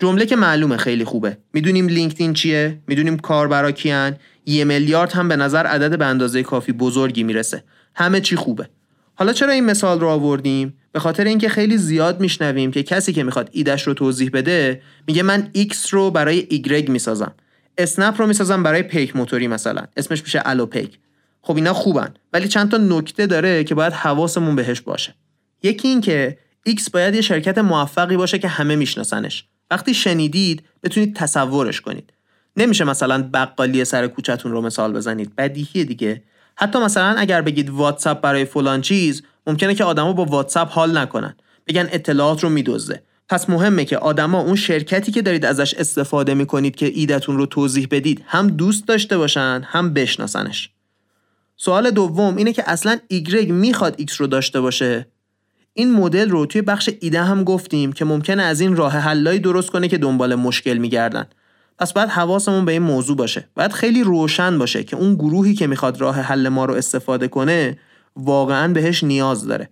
جمله 0.00 0.26
که 0.26 0.36
معلومه 0.36 0.76
خیلی 0.76 1.04
خوبه. 1.04 1.38
می‌دونیم 1.52 1.88
لینکدین 1.88 2.32
چیه؟ 2.32 2.78
می‌دونیم 2.86 3.18
کاربرا 3.18 3.72
کیان؟ 3.72 4.16
یه 4.46 4.64
میلیارد 4.64 5.12
هم 5.12 5.28
به 5.28 5.36
نظر 5.36 5.66
عدد 5.66 5.98
به 5.98 6.06
اندازه 6.06 6.42
کافی 6.42 6.72
بزرگی 6.72 7.22
می‌رسه. 7.22 7.64
همه 7.94 8.20
چی 8.20 8.36
خوبه. 8.36 8.68
حالا 9.14 9.32
چرا 9.32 9.52
این 9.52 9.64
مثال 9.64 10.00
رو 10.00 10.08
آوردیم؟ 10.08 10.74
به 10.92 11.00
خاطر 11.00 11.24
اینکه 11.24 11.48
خیلی 11.48 11.78
زیاد 11.78 12.20
میشنویم 12.20 12.70
که 12.70 12.82
کسی 12.82 13.12
که 13.12 13.22
می‌خواد 13.22 13.48
ایدش 13.52 13.86
رو 13.86 13.94
توضیح 13.94 14.30
بده 14.32 14.82
میگه 15.06 15.22
من 15.22 15.50
X 15.56 15.88
رو 15.90 16.10
برای 16.10 16.48
Y 16.50 16.88
می‌سازم. 16.88 17.34
اسنپ 17.78 18.20
رو 18.20 18.26
می‌سازم 18.26 18.62
برای 18.62 18.82
پیک 18.82 19.16
موتوری 19.16 19.48
مثلا. 19.48 19.82
اسمش 19.96 20.22
میشه 20.22 20.42
الو 20.44 20.66
پیک 20.66 20.98
خب 21.42 21.56
اینا 21.56 21.72
خوبن 21.72 22.14
ولی 22.32 22.48
چند 22.48 22.70
تا 22.70 22.76
نکته 22.76 23.26
داره 23.26 23.64
که 23.64 23.74
باید 23.74 23.92
حواسمون 23.92 24.56
بهش 24.56 24.80
باشه. 24.80 25.14
یکی 25.62 25.88
این 25.88 26.00
که 26.00 26.38
X 26.68 26.90
باید 26.90 27.14
یه 27.14 27.20
شرکت 27.20 27.58
موفقی 27.58 28.16
باشه 28.16 28.38
که 28.38 28.48
همه 28.48 28.76
میشناسنش. 28.76 29.44
وقتی 29.70 29.94
شنیدید 29.94 30.62
بتونید 30.82 31.16
تصورش 31.16 31.80
کنید. 31.80 32.12
نمیشه 32.56 32.84
مثلا 32.84 33.30
بقالی 33.34 33.84
سر 33.84 34.06
کوچتون 34.06 34.52
رو 34.52 34.60
مثال 34.60 34.92
بزنید. 34.92 35.36
بدیهیه 35.36 35.84
دیگه. 35.84 36.22
حتی 36.56 36.78
مثلا 36.78 37.14
اگر 37.18 37.42
بگید 37.42 37.70
واتساپ 37.70 38.20
برای 38.20 38.44
فلان 38.44 38.80
چیز 38.80 39.22
ممکنه 39.46 39.74
که 39.74 39.84
آدما 39.84 40.12
با 40.12 40.24
واتساپ 40.24 40.68
حال 40.70 40.98
نکنن. 40.98 41.36
بگن 41.66 41.88
اطلاعات 41.92 42.42
رو 42.42 42.48
میدزده. 42.48 43.02
پس 43.28 43.50
مهمه 43.50 43.84
که 43.84 43.98
آدما 43.98 44.40
اون 44.40 44.56
شرکتی 44.56 45.12
که 45.12 45.22
دارید 45.22 45.44
ازش 45.44 45.74
استفاده 45.74 46.34
می‌کنید 46.34 46.76
که 46.76 46.86
ایدتون 46.86 47.36
رو 47.36 47.46
توضیح 47.46 47.88
بدید 47.90 48.24
هم 48.26 48.48
دوست 48.48 48.88
داشته 48.88 49.18
باشن 49.18 49.62
هم 49.64 49.94
بشناسنش. 49.94 50.70
سوال 51.56 51.90
دوم 51.90 52.36
اینه 52.36 52.52
که 52.52 52.62
اصلا 52.66 52.98
ایگرگ 53.08 53.50
می‌خواد 53.52 53.94
ایکس 53.98 54.20
رو 54.20 54.26
داشته 54.26 54.60
باشه؟ 54.60 55.06
این 55.72 55.92
مدل 55.92 56.30
رو 56.30 56.46
توی 56.46 56.62
بخش 56.62 56.90
ایده 57.00 57.22
هم 57.22 57.44
گفتیم 57.44 57.92
که 57.92 58.04
ممکنه 58.04 58.42
از 58.42 58.60
این 58.60 58.76
راه 58.76 58.92
حلایی 58.92 59.38
درست 59.38 59.70
کنه 59.70 59.88
که 59.88 59.98
دنبال 59.98 60.34
مشکل 60.34 60.78
میگردن. 60.78 61.26
پس 61.78 61.92
باید 61.92 62.08
حواسمون 62.08 62.64
به 62.64 62.72
این 62.72 62.82
موضوع 62.82 63.16
باشه. 63.16 63.48
باید 63.54 63.72
خیلی 63.72 64.02
روشن 64.02 64.58
باشه 64.58 64.84
که 64.84 64.96
اون 64.96 65.14
گروهی 65.14 65.54
که 65.54 65.66
می‌خواد 65.66 66.00
راه 66.00 66.20
حل 66.20 66.48
ما 66.48 66.64
رو 66.64 66.74
استفاده 66.74 67.28
کنه 67.28 67.78
واقعا 68.16 68.72
بهش 68.72 69.04
نیاز 69.04 69.46
داره. 69.46 69.70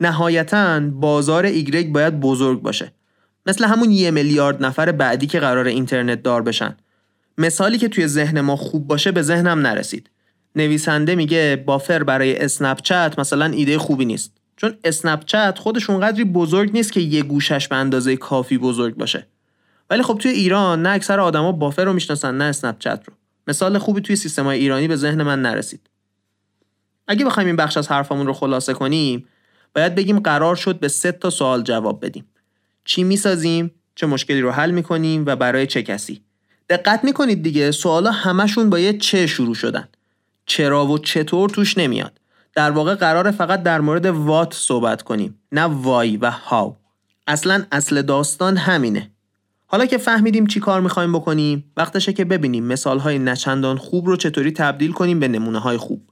نهایتا 0.00 0.80
بازار 0.80 1.44
ایگرگ 1.44 1.92
باید 1.92 2.20
بزرگ 2.20 2.62
باشه. 2.62 2.92
مثل 3.46 3.64
همون 3.64 3.90
یه 3.90 4.10
میلیارد 4.10 4.64
نفر 4.64 4.92
بعدی 4.92 5.26
که 5.26 5.40
قرار 5.40 5.66
اینترنت 5.66 6.22
دار 6.22 6.42
بشن. 6.42 6.76
مثالی 7.38 7.78
که 7.78 7.88
توی 7.88 8.06
ذهن 8.06 8.40
ما 8.40 8.56
خوب 8.56 8.86
باشه 8.86 9.12
به 9.12 9.22
ذهنم 9.22 9.58
نرسید. 9.58 10.10
نویسنده 10.56 11.14
میگه 11.14 11.62
بافر 11.66 12.02
برای 12.02 12.38
اسنپ 12.38 12.80
چت 12.82 13.14
مثلا 13.18 13.44
ایده 13.44 13.78
خوبی 13.78 14.04
نیست. 14.04 14.32
چون 14.56 14.74
اسنپ 14.84 15.24
چت 15.24 15.58
خودش 15.58 15.90
اونقدری 15.90 16.24
بزرگ 16.24 16.72
نیست 16.72 16.92
که 16.92 17.00
یه 17.00 17.22
گوشش 17.22 17.68
به 17.68 17.76
اندازه 17.76 18.16
کافی 18.16 18.58
بزرگ 18.58 18.94
باشه. 18.94 19.26
ولی 19.90 20.02
خب 20.02 20.18
توی 20.18 20.30
ایران 20.30 20.82
نه 20.82 20.88
اکثر 20.88 21.20
آدما 21.20 21.52
بافر 21.52 21.84
رو 21.84 21.92
می‌شناسن 21.92 22.36
نه 22.36 22.44
اسنپ 22.44 22.78
چت 22.78 23.02
رو. 23.06 23.14
مثال 23.46 23.78
خوبی 23.78 24.00
توی 24.00 24.16
سیستم 24.16 24.46
ایرانی 24.46 24.88
به 24.88 24.96
ذهن 24.96 25.22
من 25.22 25.42
نرسید. 25.42 25.80
اگه 27.08 27.24
بخوایم 27.24 27.46
این 27.46 27.56
بخش 27.56 27.76
از 27.76 27.88
حرفمون 27.88 28.26
رو 28.26 28.32
خلاصه 28.32 28.72
کنیم 28.72 29.28
باید 29.74 29.94
بگیم 29.94 30.18
قرار 30.18 30.56
شد 30.56 30.78
به 30.78 30.88
سه 30.88 31.12
تا 31.12 31.30
سوال 31.30 31.62
جواب 31.62 32.04
بدیم. 32.04 32.24
چی 32.84 33.04
می‌سازیم؟ 33.04 33.70
چه 33.94 34.06
مشکلی 34.06 34.40
رو 34.40 34.50
حل 34.50 34.70
می‌کنیم 34.70 35.24
و 35.26 35.36
برای 35.36 35.66
چه 35.66 35.82
کسی؟ 35.82 36.22
دقت 36.68 37.04
می‌کنید 37.04 37.42
دیگه 37.42 37.70
سوالا 37.70 38.10
همشون 38.10 38.70
با 38.70 38.78
یه 38.78 38.98
چه 38.98 39.26
شروع 39.26 39.54
شدن. 39.54 39.88
چرا 40.46 40.86
و 40.86 40.98
چطور 40.98 41.50
توش 41.50 41.78
نمیاد؟ 41.78 42.20
در 42.54 42.70
واقع 42.70 42.94
قرار 42.94 43.30
فقط 43.30 43.62
در 43.62 43.80
مورد 43.80 44.06
وات 44.06 44.54
صحبت 44.54 45.02
کنیم 45.02 45.40
نه 45.52 45.62
وای 45.62 46.16
و 46.16 46.30
هاو. 46.30 46.76
اصلا 47.26 47.64
اصل 47.72 48.02
داستان 48.02 48.56
همینه. 48.56 49.10
حالا 49.66 49.86
که 49.86 49.98
فهمیدیم 49.98 50.46
چی 50.46 50.60
کار 50.60 50.80
می‌خوایم 50.80 51.12
بکنیم 51.12 51.72
وقتشه 51.76 52.12
که 52.12 52.24
ببینیم 52.24 52.64
مثال 52.64 52.98
های 52.98 53.18
نچندان 53.18 53.76
خوب 53.76 54.06
رو 54.06 54.16
چطوری 54.16 54.52
تبدیل 54.52 54.92
کنیم 54.92 55.20
به 55.20 55.28
نمونه 55.28 55.58
های 55.58 55.76
خوب. 55.76 56.02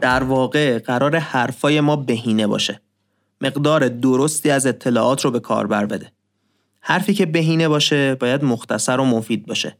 در 0.00 0.22
واقع 0.22 0.78
قرار 0.78 1.16
حرفای 1.16 1.80
ما 1.80 1.96
بهینه 1.96 2.46
باشه. 2.46 2.80
مقدار 3.40 3.88
درستی 3.88 4.50
از 4.50 4.66
اطلاعات 4.66 5.24
رو 5.24 5.30
به 5.30 5.40
کاربر 5.40 5.86
بده. 5.86 6.12
حرفی 6.80 7.14
که 7.14 7.26
بهینه 7.26 7.68
باشه 7.68 8.14
باید 8.14 8.44
مختصر 8.44 9.00
و 9.00 9.04
مفید 9.04 9.46
باشه. 9.46 9.76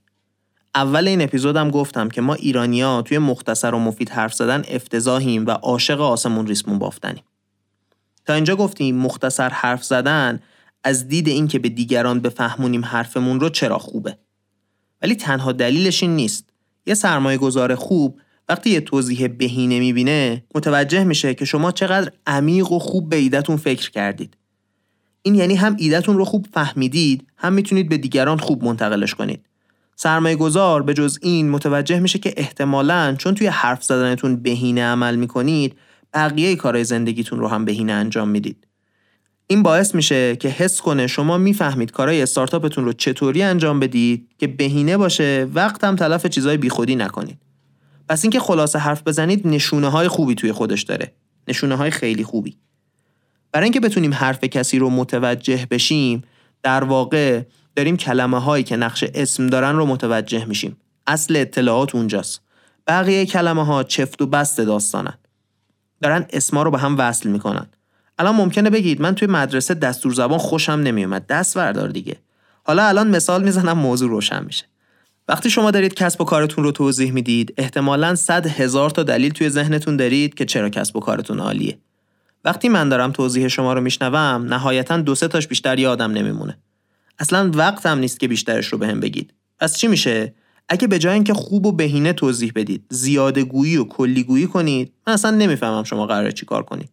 اول 0.74 1.08
این 1.08 1.22
اپیزودم 1.22 1.70
گفتم 1.70 2.08
که 2.08 2.20
ما 2.20 2.34
ایرانیا 2.34 3.02
توی 3.02 3.18
مختصر 3.18 3.74
و 3.74 3.78
مفید 3.78 4.10
حرف 4.10 4.34
زدن 4.34 4.64
افتضاحیم 4.68 5.46
و 5.46 5.50
عاشق 5.50 6.00
آسمون 6.00 6.46
ریسمون 6.46 6.78
بافتنیم. 6.78 7.24
تا 8.26 8.34
اینجا 8.34 8.56
گفتیم 8.56 8.96
مختصر 8.96 9.48
حرف 9.48 9.84
زدن 9.84 10.40
از 10.84 11.08
دید 11.08 11.28
اینکه 11.28 11.58
به 11.58 11.68
دیگران 11.68 12.20
بفهمونیم 12.20 12.84
حرفمون 12.84 13.40
رو 13.40 13.48
چرا 13.48 13.78
خوبه. 13.78 14.18
ولی 15.02 15.14
تنها 15.14 15.52
دلیلش 15.52 16.02
این 16.02 16.16
نیست. 16.16 16.50
یه 16.86 16.94
سرمایه 16.94 17.38
گذار 17.38 17.74
خوب 17.74 18.20
وقتی 18.48 18.70
یه 18.70 18.80
توضیح 18.80 19.28
بهینه 19.28 19.78
می‌بینه 19.78 20.44
متوجه 20.54 21.04
میشه 21.04 21.34
که 21.34 21.44
شما 21.44 21.72
چقدر 21.72 22.12
عمیق 22.26 22.72
و 22.72 22.78
خوب 22.78 23.08
به 23.08 23.16
ایدتون 23.16 23.56
فکر 23.56 23.90
کردید. 23.90 24.36
این 25.22 25.34
یعنی 25.34 25.54
هم 25.54 25.76
ایدتون 25.78 26.16
رو 26.16 26.24
خوب 26.24 26.46
فهمیدید 26.54 27.26
هم 27.36 27.52
می‌تونید 27.52 27.88
به 27.88 27.98
دیگران 27.98 28.38
خوب 28.38 28.64
منتقلش 28.64 29.14
کنید. 29.14 29.40
سرمایه 29.96 30.36
گذار 30.36 30.82
به 30.82 30.94
جز 30.94 31.18
این 31.22 31.50
متوجه 31.50 32.00
میشه 32.00 32.18
که 32.18 32.34
احتمالاً 32.36 33.14
چون 33.18 33.34
توی 33.34 33.46
حرف 33.46 33.84
زدنتون 33.84 34.36
بهینه 34.36 34.84
عمل 34.84 35.16
می‌کنید 35.16 35.76
بقیه 36.14 36.56
کارهای 36.56 36.84
زندگیتون 36.84 37.38
رو 37.38 37.48
هم 37.48 37.64
بهینه 37.64 37.92
انجام 37.92 38.28
می‌دید. 38.28 38.66
این 39.46 39.62
باعث 39.62 39.94
میشه 39.94 40.36
که 40.36 40.48
حس 40.48 40.80
کنه 40.80 41.06
شما 41.06 41.38
می‌فهمید 41.38 41.90
کارهای 41.90 42.22
استارتاپتون 42.22 42.84
رو 42.84 42.92
چطوری 42.92 43.42
انجام 43.42 43.80
بدید 43.80 44.28
که 44.38 44.46
بهینه 44.46 44.96
باشه 44.96 45.48
وقت 45.54 45.84
هم 45.84 45.96
تلف 45.96 46.26
چیزای 46.26 46.56
بیخودی 46.56 46.96
نکنید. 46.96 47.38
پس 48.08 48.24
اینکه 48.24 48.40
خلاصه 48.40 48.78
حرف 48.78 49.02
بزنید 49.02 49.46
نشونه 49.46 49.88
های 49.88 50.08
خوبی 50.08 50.34
توی 50.34 50.52
خودش 50.52 50.82
داره. 50.82 51.12
نشونه 51.48 51.74
های 51.74 51.90
خیلی 51.90 52.24
خوبی. 52.24 52.56
برای 53.52 53.64
اینکه 53.64 53.80
بتونیم 53.80 54.14
حرف 54.14 54.44
کسی 54.44 54.78
رو 54.78 54.90
متوجه 54.90 55.66
بشیم 55.70 56.24
در 56.62 56.84
واقع 56.84 57.42
داریم 57.76 57.96
کلمه 57.96 58.40
هایی 58.40 58.64
که 58.64 58.76
نقش 58.76 59.04
اسم 59.14 59.46
دارن 59.46 59.76
رو 59.76 59.86
متوجه 59.86 60.44
میشیم. 60.44 60.76
اصل 61.06 61.36
اطلاعات 61.36 61.94
اونجاست. 61.94 62.40
بقیه 62.86 63.26
کلمه 63.26 63.64
ها 63.64 63.82
چفت 63.84 64.22
و 64.22 64.26
بست 64.26 64.60
داستانن. 64.60 65.14
دارن 66.02 66.26
اسما 66.32 66.62
رو 66.62 66.70
به 66.70 66.78
هم 66.78 66.98
وصل 66.98 67.28
می‌کنن. 67.28 67.66
الان 68.18 68.34
ممکنه 68.34 68.70
بگید 68.70 69.00
من 69.00 69.14
توی 69.14 69.28
مدرسه 69.28 69.74
دستور 69.74 70.12
زبان 70.12 70.38
خوشم 70.38 70.72
نمیومد 70.72 71.26
دست 71.26 71.56
بردار 71.56 71.88
دیگه. 71.88 72.16
حالا 72.64 72.86
الان 72.88 73.08
مثال 73.08 73.44
می‌زنم 73.44 73.78
موضوع 73.78 74.08
روشن 74.08 74.44
میشه. 74.44 74.64
وقتی 75.28 75.50
شما 75.50 75.70
دارید 75.70 75.94
کسب 75.94 76.20
و 76.20 76.24
کارتون 76.24 76.64
رو 76.64 76.72
توضیح 76.72 77.12
می‌دید 77.12 77.54
احتمالا 77.56 78.14
صد 78.14 78.46
هزار 78.46 78.90
تا 78.90 79.02
دلیل 79.02 79.32
توی 79.32 79.48
ذهنتون 79.48 79.96
دارید 79.96 80.34
که 80.34 80.44
چرا 80.44 80.70
کسب 80.70 80.96
و 80.96 81.00
کارتون 81.00 81.40
عالیه. 81.40 81.78
وقتی 82.44 82.68
من 82.68 82.88
دارم 82.88 83.12
توضیح 83.12 83.48
شما 83.48 83.72
رو 83.72 83.80
میشنوم 83.80 84.46
نهایتا 84.48 84.96
دو 84.96 85.14
سه 85.14 85.28
تاش 85.28 85.46
بیشتر 85.46 85.78
یادم 85.78 86.10
نمیمونه. 86.10 86.58
اصلا 87.18 87.50
وقتم 87.54 87.98
نیست 87.98 88.20
که 88.20 88.28
بیشترش 88.28 88.66
رو 88.66 88.78
به 88.78 88.94
بگید. 88.94 89.34
پس 89.58 89.76
چی 89.76 89.88
میشه؟ 89.88 90.34
اگه 90.68 90.86
به 90.86 90.98
جای 90.98 91.14
اینکه 91.14 91.34
خوب 91.34 91.66
و 91.66 91.72
بهینه 91.72 92.12
توضیح 92.12 92.52
بدید 92.54 92.84
زیاده 92.90 93.44
گویی 93.44 93.76
و 93.76 93.84
کلی 93.84 94.22
گویی 94.22 94.46
کنید 94.46 94.92
من 95.06 95.12
اصلا 95.12 95.30
نمی‌فهمم 95.30 95.84
شما 95.84 96.06
قراره 96.06 96.32
چی 96.32 96.46
کار 96.46 96.62
کنید. 96.62 96.90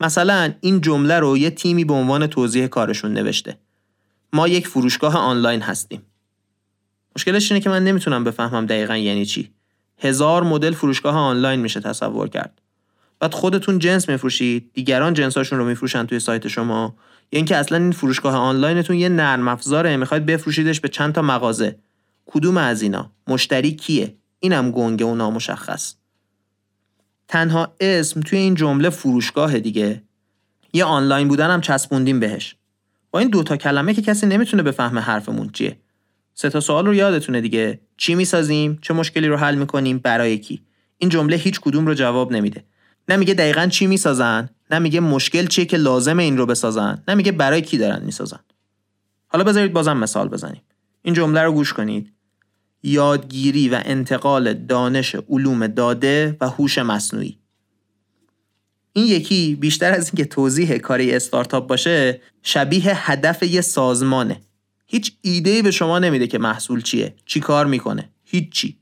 مثلا 0.00 0.52
این 0.60 0.80
جمله 0.80 1.18
رو 1.18 1.38
یه 1.38 1.50
تیمی 1.50 1.84
به 1.84 1.94
عنوان 1.94 2.26
توضیح 2.26 2.66
کارشون 2.66 3.12
نوشته. 3.12 3.58
ما 4.32 4.48
یک 4.48 4.68
فروشگاه 4.68 5.16
آنلاین 5.16 5.60
هستیم. 5.60 6.02
مشکلش 7.16 7.52
اینه 7.52 7.64
که 7.64 7.70
من 7.70 7.84
نمی‌تونم 7.84 8.24
بفهمم 8.24 8.66
دقیقا 8.66 8.96
یعنی 8.96 9.26
چی. 9.26 9.50
هزار 9.98 10.42
مدل 10.42 10.74
فروشگاه 10.74 11.16
آنلاین 11.16 11.60
میشه 11.60 11.80
تصور 11.80 12.28
کرد. 12.28 12.60
بعد 13.20 13.34
خودتون 13.34 13.78
جنس 13.78 14.08
میفروشید 14.08 14.70
دیگران 14.72 15.14
جنساشون 15.14 15.58
رو 15.58 15.64
میفروشن 15.64 16.06
توی 16.06 16.20
سایت 16.20 16.48
شما. 16.48 16.96
یا 17.32 17.36
اینکه 17.36 17.56
اصلا 17.56 17.78
این 17.78 17.92
فروشگاه 17.92 18.36
آنلاینتون 18.36 18.96
یه 18.96 19.08
نرم 19.08 19.48
افزاره 19.48 19.96
می‌خواید 19.96 20.26
بفروشیدش 20.26 20.80
به 20.80 20.88
چند 20.88 21.14
تا 21.14 21.22
مغازه. 21.22 21.78
کدوم 22.26 22.56
از 22.56 22.82
اینا؟ 22.82 23.12
مشتری 23.28 23.72
کیه؟ 23.72 24.14
اینم 24.40 24.70
گنگه 24.70 25.04
و 25.04 25.14
نامشخص. 25.14 25.94
تنها 27.28 27.74
اسم 27.80 28.20
توی 28.20 28.38
این 28.38 28.54
جمله 28.54 28.90
فروشگاه 28.90 29.58
دیگه. 29.58 30.02
یه 30.72 30.84
آنلاین 30.84 31.28
بودن 31.28 31.50
هم 31.50 31.60
چسبوندیم 31.60 32.20
بهش. 32.20 32.56
با 33.10 33.18
این 33.18 33.28
دوتا 33.28 33.56
کلمه 33.56 33.94
که 33.94 34.02
کسی 34.02 34.26
نمی‌تونه 34.26 34.62
بفهمه 34.62 35.00
حرفمون 35.00 35.50
چیه. 35.52 35.78
سه 36.40 36.50
تا 36.50 36.60
سوال 36.60 36.86
رو 36.86 36.94
یادتونه 36.94 37.40
دیگه. 37.40 37.80
چی 37.96 38.14
می‌سازیم؟ 38.14 38.78
چه 38.82 38.94
مشکلی 38.94 39.28
رو 39.28 39.36
حل 39.36 39.54
می‌کنیم؟ 39.54 39.98
برای 39.98 40.38
کی؟ 40.38 40.62
این 40.98 41.10
جمله 41.10 41.36
هیچ 41.36 41.60
کدوم 41.60 41.86
رو 41.86 41.94
جواب 41.94 42.32
نمیده. 42.32 42.64
نه 43.08 43.16
میگه 43.16 43.34
دقیقا 43.34 43.66
چی 43.66 43.86
می‌سازن 43.86 44.50
نه 44.70 44.78
میگه 44.78 45.00
مشکل 45.00 45.46
چیه 45.46 45.64
که 45.64 45.76
لازم 45.76 46.18
این 46.18 46.38
رو 46.38 46.46
بسازن 46.46 47.02
نه 47.08 47.14
میگه 47.14 47.32
برای 47.32 47.62
کی 47.62 47.78
دارن 47.78 48.02
می‌سازن. 48.04 48.40
حالا 49.26 49.44
بذارید 49.44 49.72
بازم 49.72 49.96
مثال 49.96 50.28
بزنیم. 50.28 50.62
این 51.02 51.14
جمله 51.14 51.42
رو 51.42 51.52
گوش 51.52 51.72
کنید. 51.72 52.12
یادگیری 52.82 53.68
و 53.68 53.82
انتقال 53.84 54.54
دانش 54.54 55.16
علوم 55.28 55.66
داده 55.66 56.36
و 56.40 56.48
هوش 56.48 56.78
مصنوعی. 56.78 57.38
این 58.92 59.06
یکی 59.06 59.54
بیشتر 59.54 59.92
از 59.92 60.06
اینکه 60.06 60.24
توضیح 60.24 60.78
کاری 60.78 61.12
استارتاپ 61.12 61.66
باشه 61.66 62.20
شبیه 62.42 63.10
هدف 63.10 63.42
یه 63.42 63.60
سازمانه. 63.60 64.40
هیچ 64.92 65.12
ایده 65.20 65.62
به 65.62 65.70
شما 65.70 65.98
نمیده 65.98 66.26
که 66.26 66.38
محصول 66.38 66.82
چیه 66.82 67.14
چی 67.26 67.40
کار 67.40 67.66
می‌کنه 67.66 68.08
هیچی. 68.24 68.76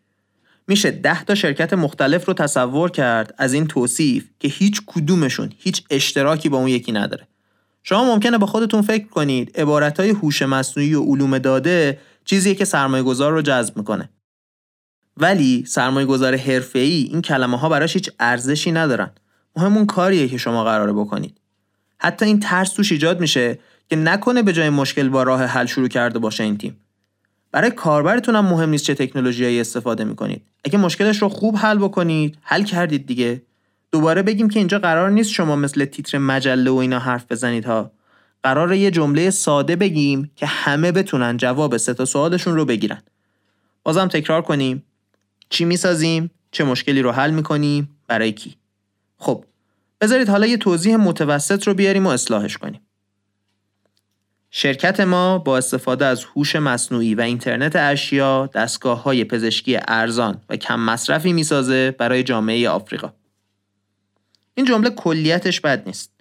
میشه 0.67 0.91
ده 0.91 1.25
تا 1.25 1.35
شرکت 1.35 1.73
مختلف 1.73 2.29
رو 2.29 2.35
تصور 2.35 2.91
کرد 2.91 3.35
از 3.39 3.53
این 3.53 3.67
توصیف 3.67 4.29
که 4.41 4.49
هیچ 4.49 4.83
کدومشون 4.87 5.53
هیچ 5.59 5.83
اشتراکی 5.91 6.49
با 6.49 6.59
اون 6.59 6.69
یکی 6.69 6.93
نداره. 6.93 7.29
شما 7.83 8.15
ممکنه 8.15 8.39
با 8.39 8.47
خودتون 8.47 8.83
فکر 8.83 9.07
کنید 9.07 9.61
عبارتهای 9.61 10.11
هوش 10.11 10.43
مصنوعی 10.43 10.95
و 10.95 11.03
علوم 11.03 11.39
داده 11.39 11.99
چیزیه 12.25 12.55
که 12.55 12.65
سرمایه 12.65 13.03
گذار 13.03 13.33
رو 13.33 13.43
جذب 13.43 13.77
می‌کنه. 13.77 14.11
ولی 15.17 15.65
سرمایه 15.67 16.07
گذار 16.07 16.37
حرفه‌ای 16.37 17.09
این 17.13 17.23
کلمه 17.23 17.59
ها 17.59 17.69
براش 17.69 17.95
هیچ 17.95 18.11
ارزشی 18.21 18.73
ندارن. 18.73 19.11
مهم 19.57 19.77
اون 19.77 19.87
کاریه 19.87 20.29
که 20.29 20.39
شما 20.39 20.65
قراره 20.65 20.93
بکنید. 20.93 21.41
حتی 21.99 22.25
این 22.25 22.41
ترس 22.41 22.73
توش 22.73 22.93
ایجاد 22.93 23.21
میشه 23.21 23.59
که 23.89 23.97
نکنه 23.97 24.43
به 24.43 24.53
جای 24.53 24.71
مشکل 24.71 25.09
با 25.09 25.23
راه 25.23 25.45
حل 25.45 25.67
شروع 25.67 25.89
کرده 25.89 26.19
باشه 26.19 26.45
این 26.45 26.59
تیم. 26.59 26.77
برای 27.53 27.71
کاربرتون 27.71 28.37
هم 28.37 28.45
مهم 28.45 28.69
نیست 28.69 28.85
چه 28.85 28.95
تکنولوژیایی 28.95 29.61
استفاده 29.61 30.05
می‌کنید. 30.05 30.43
اگه 30.65 30.79
مشکلش 30.79 31.23
رو 31.23 31.29
خوب 31.29 31.57
حل 31.57 31.79
بکنید 31.79 32.39
حل 32.43 32.63
کردید 32.63 33.07
دیگه. 33.07 33.43
دوباره 33.93 34.23
بگیم 34.23 34.49
که 34.49 34.59
اینجا 34.59 34.79
قرار 34.79 35.11
نیست 35.11 35.31
شما 35.31 35.57
مثل 35.57 35.85
تیتر 35.85 36.19
مجله 36.19 36.71
و 36.71 36.75
اینا 36.75 36.99
حرف 36.99 37.25
بزنید 37.31 37.65
ها. 37.65 37.91
قرار 38.43 38.73
یه 38.73 38.91
جمله 38.91 39.31
ساده 39.31 39.77
بگیم 39.77 40.31
که 40.37 40.47
همه 40.47 40.93
بتونن 40.93 41.37
جواب 41.37 41.77
سه 41.77 41.95
تا 41.95 42.05
سوالشون 42.05 42.55
رو 42.55 42.65
بگیرن. 42.65 43.03
بازم 43.85 44.09
تکرار 44.09 44.43
کنیم. 44.43 44.83
چی 45.51 45.65
می‌سازیم؟ 45.65 46.31
چه 46.51 46.65
مشکلی 46.65 47.03
رو 47.03 47.13
حل 47.13 47.31
می‌کنیم؟ 47.31 47.89
برای 48.07 48.33
کی؟ 48.33 48.57
خب 49.19 49.45
بذارید 50.01 50.29
حالا 50.29 50.47
یه 50.47 50.57
توضیح 50.57 50.97
متوسط 50.97 51.67
رو 51.67 51.75
بیاریم 51.75 52.07
و 52.07 52.09
اصلاحش 52.09 52.57
کنیم. 52.57 52.81
شرکت 54.51 55.01
ما 55.01 55.39
با 55.39 55.59
استفاده 55.59 56.07
از 56.07 56.25
هوش 56.25 56.57
مصنوعی 56.57 57.15
و 57.15 57.21
اینترنت 57.21 57.77
اشیا 57.77 58.47
دستگاه 58.47 59.03
های 59.03 59.25
پزشکی 59.25 59.79
ارزان 59.89 60.41
و 60.49 60.57
کم 60.57 60.81
مصرفی 60.81 61.33
می‌سازه 61.33 61.91
برای 61.99 62.23
جامعه 62.23 62.69
آفریقا. 62.69 63.13
این 64.55 64.67
جمله 64.67 64.91
کلیتش 64.91 65.61
بد 65.61 65.83
نیست. 65.87 66.13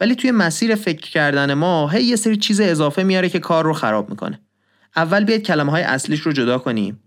ولی 0.00 0.14
توی 0.14 0.30
مسیر 0.30 0.74
فکر 0.74 1.10
کردن 1.10 1.54
ما 1.54 1.88
هی 1.88 2.02
یه 2.02 2.16
سری 2.16 2.36
چیز 2.36 2.60
اضافه 2.60 3.02
میاره 3.02 3.28
که 3.28 3.38
کار 3.38 3.64
رو 3.64 3.72
خراب 3.72 4.10
می‌کنه. 4.10 4.40
اول 4.96 5.24
بیاید 5.24 5.42
کلمه 5.42 5.70
های 5.70 5.82
اصلیش 5.82 6.20
رو 6.20 6.32
جدا 6.32 6.58
کنیم. 6.58 7.02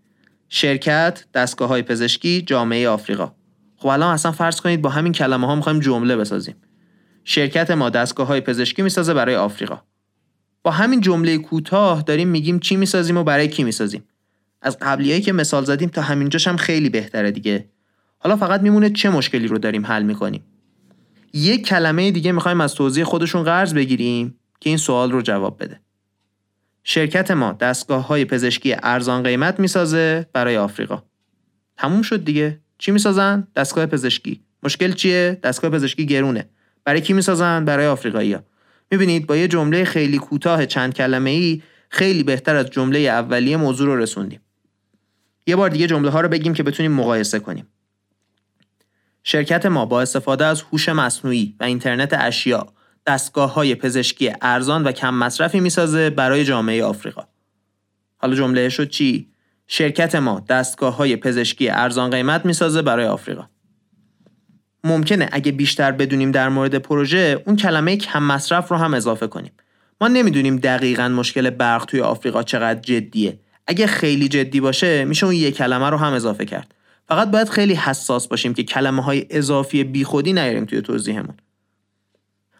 شرکت، 0.49 1.25
دستگاه 1.33 1.69
های 1.69 1.81
پزشکی، 1.81 2.41
جامعه 2.41 2.89
آفریقا. 2.89 3.31
خب 3.77 3.87
الان 3.87 4.13
اصلا 4.13 4.31
فرض 4.31 4.61
کنید 4.61 4.81
با 4.81 4.89
همین 4.89 5.13
کلمه 5.13 5.47
ها 5.47 5.55
می‌خوایم 5.55 5.79
جمله 5.79 6.15
بسازیم. 6.15 6.55
شرکت 7.23 7.71
ما 7.71 7.89
دستگاه 7.89 8.27
های 8.27 8.41
پزشکی 8.41 8.81
می‌سازه 8.81 9.13
برای 9.13 9.35
آفریقا. 9.35 9.81
با 10.63 10.71
همین 10.71 11.01
جمله 11.01 11.37
کوتاه 11.37 12.01
داریم 12.01 12.27
میگیم 12.27 12.59
چی 12.59 12.75
می‌سازیم 12.75 13.17
و 13.17 13.23
برای 13.23 13.47
کی 13.47 13.63
می‌سازیم. 13.63 14.03
از 14.61 14.77
قبلیایی 14.81 15.21
که 15.21 15.33
مثال 15.33 15.65
زدیم 15.65 15.89
تا 15.89 16.01
همینجاش 16.01 16.47
هم 16.47 16.57
خیلی 16.57 16.89
بهتره 16.89 17.31
دیگه. 17.31 17.69
حالا 18.17 18.35
فقط 18.35 18.61
میمونه 18.61 18.89
چه 18.89 19.09
مشکلی 19.09 19.47
رو 19.47 19.57
داریم 19.57 19.85
حل 19.85 20.03
می‌کنیم. 20.03 20.43
یک 21.33 21.65
کلمه 21.65 22.11
دیگه 22.11 22.31
می‌خوایم 22.31 22.61
از 22.61 22.75
توضیح 22.75 23.03
خودشون 23.03 23.43
قرض 23.43 23.73
بگیریم 23.73 24.35
که 24.59 24.69
این 24.69 24.77
سوال 24.77 25.11
رو 25.11 25.21
جواب 25.21 25.63
بده. 25.63 25.79
شرکت 26.83 27.31
ما 27.31 27.51
دستگاه 27.51 28.07
های 28.07 28.25
پزشکی 28.25 28.75
ارزان 28.83 29.23
قیمت 29.23 29.59
می‌سازه 29.59 30.27
برای 30.33 30.57
آفریقا. 30.57 31.03
تموم 31.77 32.01
شد 32.01 32.25
دیگه. 32.25 32.59
چی 32.77 32.91
می‌سازن؟ 32.91 33.47
دستگاه 33.55 33.85
پزشکی. 33.85 34.41
مشکل 34.63 34.91
چیه؟ 34.91 35.39
دستگاه 35.43 35.71
پزشکی 35.71 36.05
گرونه. 36.05 36.49
برای 36.83 37.01
کی 37.01 37.13
می‌سازن؟ 37.13 37.65
برای 37.65 37.87
آفریقایی‌ها. 37.87 38.43
می‌بینید 38.91 39.27
با 39.27 39.37
یه 39.37 39.47
جمله 39.47 39.83
خیلی 39.83 40.17
کوتاه 40.17 40.65
چند 40.65 40.93
کلمه 40.93 41.29
ای 41.29 41.61
خیلی 41.89 42.23
بهتر 42.23 42.55
از 42.55 42.69
جمله 42.69 42.99
اولیه 42.99 43.57
موضوع 43.57 43.87
رو 43.87 43.97
رسوندیم. 43.97 44.41
یه 45.47 45.55
بار 45.55 45.69
دیگه 45.69 45.87
جمله 45.87 46.09
ها 46.09 46.21
رو 46.21 46.29
بگیم 46.29 46.53
که 46.53 46.63
بتونیم 46.63 46.91
مقایسه 46.91 47.39
کنیم. 47.39 47.67
شرکت 49.23 49.65
ما 49.65 49.85
با 49.85 50.01
استفاده 50.01 50.45
از 50.45 50.61
هوش 50.61 50.89
مصنوعی 50.89 51.55
و 51.59 51.63
اینترنت 51.63 52.13
اشیا 52.13 52.67
دستگاه 53.07 53.53
های 53.53 53.75
پزشکی 53.75 54.31
ارزان 54.41 54.83
و 54.83 54.91
کم 54.91 55.13
مصرفی 55.13 55.59
می‌سازه 55.59 56.09
برای 56.09 56.45
جامعه 56.45 56.83
آفریقا. 56.83 57.23
حالا 58.17 58.35
جمله 58.35 58.69
شد 58.69 58.89
چی؟ 58.89 59.29
شرکت 59.67 60.15
ما 60.15 60.45
دستگاه 60.49 60.95
های 60.95 61.15
پزشکی 61.15 61.69
ارزان 61.69 62.09
قیمت 62.09 62.45
می‌سازه 62.45 62.81
برای 62.81 63.05
آفریقا. 63.05 63.49
ممکنه 64.83 65.29
اگه 65.31 65.51
بیشتر 65.51 65.91
بدونیم 65.91 66.31
در 66.31 66.49
مورد 66.49 66.75
پروژه 66.75 67.43
اون 67.45 67.55
کلمه 67.55 67.97
کم 67.97 68.23
مصرف 68.23 68.69
رو 68.69 68.77
هم 68.77 68.93
اضافه 68.93 69.27
کنیم. 69.27 69.51
ما 70.01 70.07
نمی‌دونیم 70.07 70.57
دقیقا 70.57 71.07
مشکل 71.07 71.49
برق 71.49 71.85
توی 71.85 72.01
آفریقا 72.01 72.43
چقدر 72.43 72.79
جدیه. 72.79 73.39
اگه 73.67 73.87
خیلی 73.87 74.27
جدی 74.27 74.59
باشه 74.59 75.05
میشه 75.05 75.25
اون 75.25 75.35
یک 75.35 75.57
کلمه 75.57 75.89
رو 75.89 75.97
هم 75.97 76.13
اضافه 76.13 76.45
کرد. 76.45 76.75
فقط 77.07 77.31
باید 77.31 77.49
خیلی 77.49 77.73
حساس 77.73 78.27
باشیم 78.27 78.53
که 78.53 78.63
کلمه 78.63 79.03
های 79.03 79.25
اضافی 79.29 79.83
بیخودی 79.83 80.33
نیاریم 80.33 80.65
توی 80.65 80.81
توضیحمون. 80.81 81.37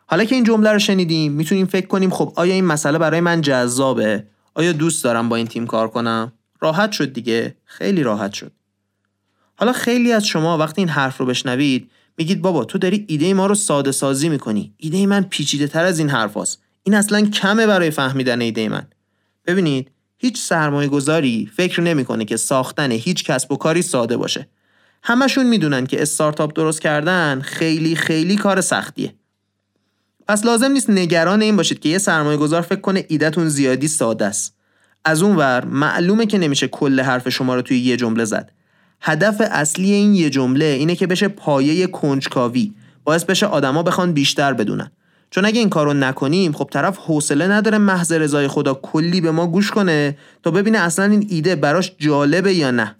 حالا 0.05 0.23
که 0.23 0.35
این 0.35 0.43
جمله 0.43 0.71
رو 0.71 0.79
شنیدیم 0.79 1.31
می‌تونیم 1.31 1.65
فکر 1.65 1.87
کنیم 1.87 2.09
خب 2.09 2.33
آیا 2.35 2.53
این 2.53 2.65
مسئله 2.65 2.97
برای 2.97 3.19
من 3.19 3.41
جذابه؟ 3.41 4.23
آیا 4.53 4.71
دوست 4.71 5.03
دارم 5.03 5.29
با 5.29 5.35
این 5.35 5.47
تیم 5.47 5.67
کار 5.67 5.87
کنم؟ 5.87 6.31
راحت 6.61 6.91
شد 6.91 7.13
دیگه، 7.13 7.55
خیلی 7.65 8.03
راحت 8.03 8.33
شد. 8.33 8.51
حالا 9.55 9.73
خیلی 9.73 10.11
از 10.11 10.25
شما 10.25 10.57
وقتی 10.57 10.81
این 10.81 10.89
حرف 10.89 11.17
رو 11.17 11.25
بشنوید 11.25 11.91
میگید 12.17 12.41
بابا 12.41 12.65
تو 12.65 12.77
داری 12.77 13.05
ایده 13.07 13.33
ما 13.33 13.47
رو 13.47 13.55
ساده 13.55 13.91
سازی 13.91 14.29
می‌کنی. 14.29 14.73
ایده 14.77 15.05
من 15.05 15.23
پیچیده 15.23 15.67
تر 15.67 15.85
از 15.85 15.99
این 15.99 16.09
حرف 16.09 16.37
هست. 16.37 16.61
این 16.83 16.95
اصلا 16.95 17.21
کمه 17.21 17.67
برای 17.67 17.91
فهمیدن 17.91 18.41
ایده 18.41 18.69
من. 18.69 18.87
ببینید 19.45 19.91
هیچ 20.17 20.41
سرمایه 20.41 20.89
گذاری 20.89 21.49
فکر 21.55 21.81
نمی‌کنه 21.81 22.25
که 22.25 22.37
ساختن 22.37 22.91
هیچ 22.91 23.23
کسب 23.23 23.51
و 23.51 23.55
کاری 23.55 23.81
ساده 23.81 24.17
باشه. 24.17 24.47
همشون 25.03 25.45
می‌دونن 25.45 25.85
که 25.85 26.01
استارتاپ 26.01 26.53
درست 26.55 26.81
کردن 26.81 27.41
خیلی 27.41 27.95
خیلی 27.95 28.35
کار 28.35 28.61
سختیه. 28.61 29.13
پس 30.27 30.45
لازم 30.45 30.71
نیست 30.71 30.89
نگران 30.89 31.41
این 31.41 31.55
باشید 31.55 31.79
که 31.79 31.89
یه 31.89 31.97
سرمایه 31.97 32.37
گذار 32.37 32.61
فکر 32.61 32.81
کنه 32.81 33.05
ایدهتون 33.07 33.49
زیادی 33.49 33.87
ساده 33.87 34.25
است. 34.25 34.55
از 35.05 35.21
اون 35.21 35.35
ور 35.35 35.65
معلومه 35.65 36.25
که 36.25 36.37
نمیشه 36.37 36.67
کل 36.67 36.99
حرف 36.99 37.29
شما 37.29 37.55
رو 37.55 37.61
توی 37.61 37.79
یه 37.79 37.97
جمله 37.97 38.25
زد. 38.25 38.51
هدف 39.01 39.41
اصلی 39.51 39.91
این 39.91 40.13
یه 40.13 40.29
جمله 40.29 40.65
اینه 40.65 40.95
که 40.95 41.07
بشه 41.07 41.27
پایه 41.27 41.87
کنجکاوی. 41.87 42.73
باعث 43.03 43.23
بشه 43.23 43.45
آدما 43.45 43.83
بخوان 43.83 44.13
بیشتر 44.13 44.53
بدونن. 44.53 44.91
چون 45.29 45.45
اگه 45.45 45.59
این 45.59 45.69
کارو 45.69 45.93
نکنیم 45.93 46.51
خب 46.51 46.69
طرف 46.71 46.97
حوصله 46.97 47.47
نداره 47.47 47.77
محض 47.77 48.11
رضای 48.11 48.47
خدا 48.47 48.73
کلی 48.73 49.21
به 49.21 49.31
ما 49.31 49.47
گوش 49.47 49.71
کنه 49.71 50.17
تا 50.43 50.51
ببینه 50.51 50.77
اصلا 50.77 51.05
این 51.05 51.27
ایده 51.29 51.55
براش 51.55 51.91
جالبه 51.97 52.53
یا 52.53 52.71
نه. 52.71 52.95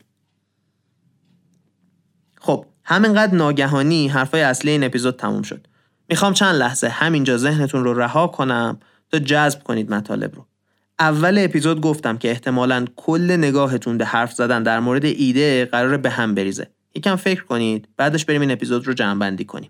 خب 2.41 2.65
همینقدر 2.83 3.35
ناگهانی 3.35 4.07
حرفای 4.07 4.41
اصلی 4.41 4.71
این 4.71 4.83
اپیزود 4.83 5.15
تموم 5.15 5.41
شد. 5.41 5.67
می‌خوام 6.09 6.33
چند 6.33 6.55
لحظه 6.55 6.87
همینجا 6.87 7.37
ذهنتون 7.37 7.83
رو 7.83 7.93
رها 7.93 8.27
کنم 8.27 8.79
تا 9.11 9.19
جذب 9.19 9.63
کنید 9.63 9.93
مطالب 9.93 10.35
رو. 10.35 10.45
اول 10.99 11.37
اپیزود 11.37 11.81
گفتم 11.81 12.17
که 12.17 12.29
احتمالا 12.29 12.85
کل 12.95 13.31
نگاهتون 13.31 13.97
به 13.97 14.05
حرف 14.05 14.33
زدن 14.33 14.63
در 14.63 14.79
مورد 14.79 15.05
ایده 15.05 15.65
قرار 15.65 15.97
به 15.97 16.09
هم 16.09 16.35
بریزه. 16.35 16.67
یکم 16.95 17.15
فکر 17.15 17.43
کنید 17.43 17.87
بعدش 17.97 18.25
بریم 18.25 18.41
این 18.41 18.51
اپیزود 18.51 18.87
رو 18.87 18.93
جمع 18.93 19.19
بندی 19.19 19.45
کنیم. 19.45 19.69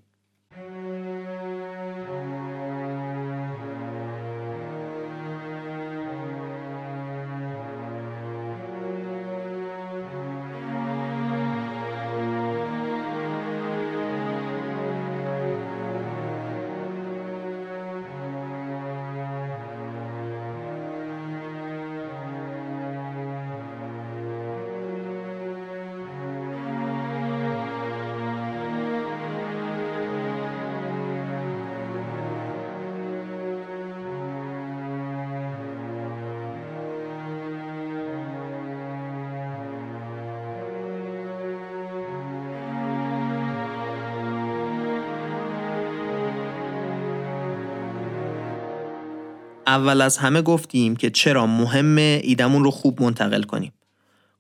اول 49.79 50.01
از 50.01 50.17
همه 50.17 50.41
گفتیم 50.41 50.95
که 50.95 51.09
چرا 51.09 51.45
مهمه 51.45 52.21
ایدمون 52.23 52.63
رو 52.63 52.71
خوب 52.71 53.01
منتقل 53.01 53.43
کنیم. 53.43 53.73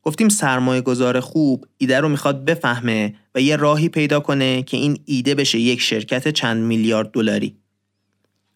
گفتیم 0.03 0.29
سرمایه 0.29 0.81
گذار 0.81 1.19
خوب 1.19 1.65
ایده 1.77 1.99
رو 1.99 2.09
می‌خواد 2.09 2.45
بفهمه 2.45 3.15
و 3.35 3.41
یه 3.41 3.55
راهی 3.55 3.89
پیدا 3.89 4.19
کنه 4.19 4.63
که 4.63 4.77
این 4.77 4.99
ایده 5.05 5.35
بشه 5.35 5.59
یک 5.59 5.81
شرکت 5.81 6.27
چند 6.27 6.63
میلیارد 6.63 7.11
دلاری. 7.11 7.55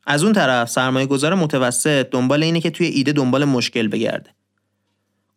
از 0.07 0.23
اون 0.23 0.33
طرف 0.33 0.69
سرمایه 0.69 1.05
گذار 1.05 1.33
متوسط 1.33 2.09
دنبال 2.09 2.43
اینه 2.43 2.61
که 2.61 2.69
توی 2.69 2.87
ایده 2.87 3.11
دنبال 3.11 3.45
مشکل 3.45 3.87
بگرده. 3.87 4.29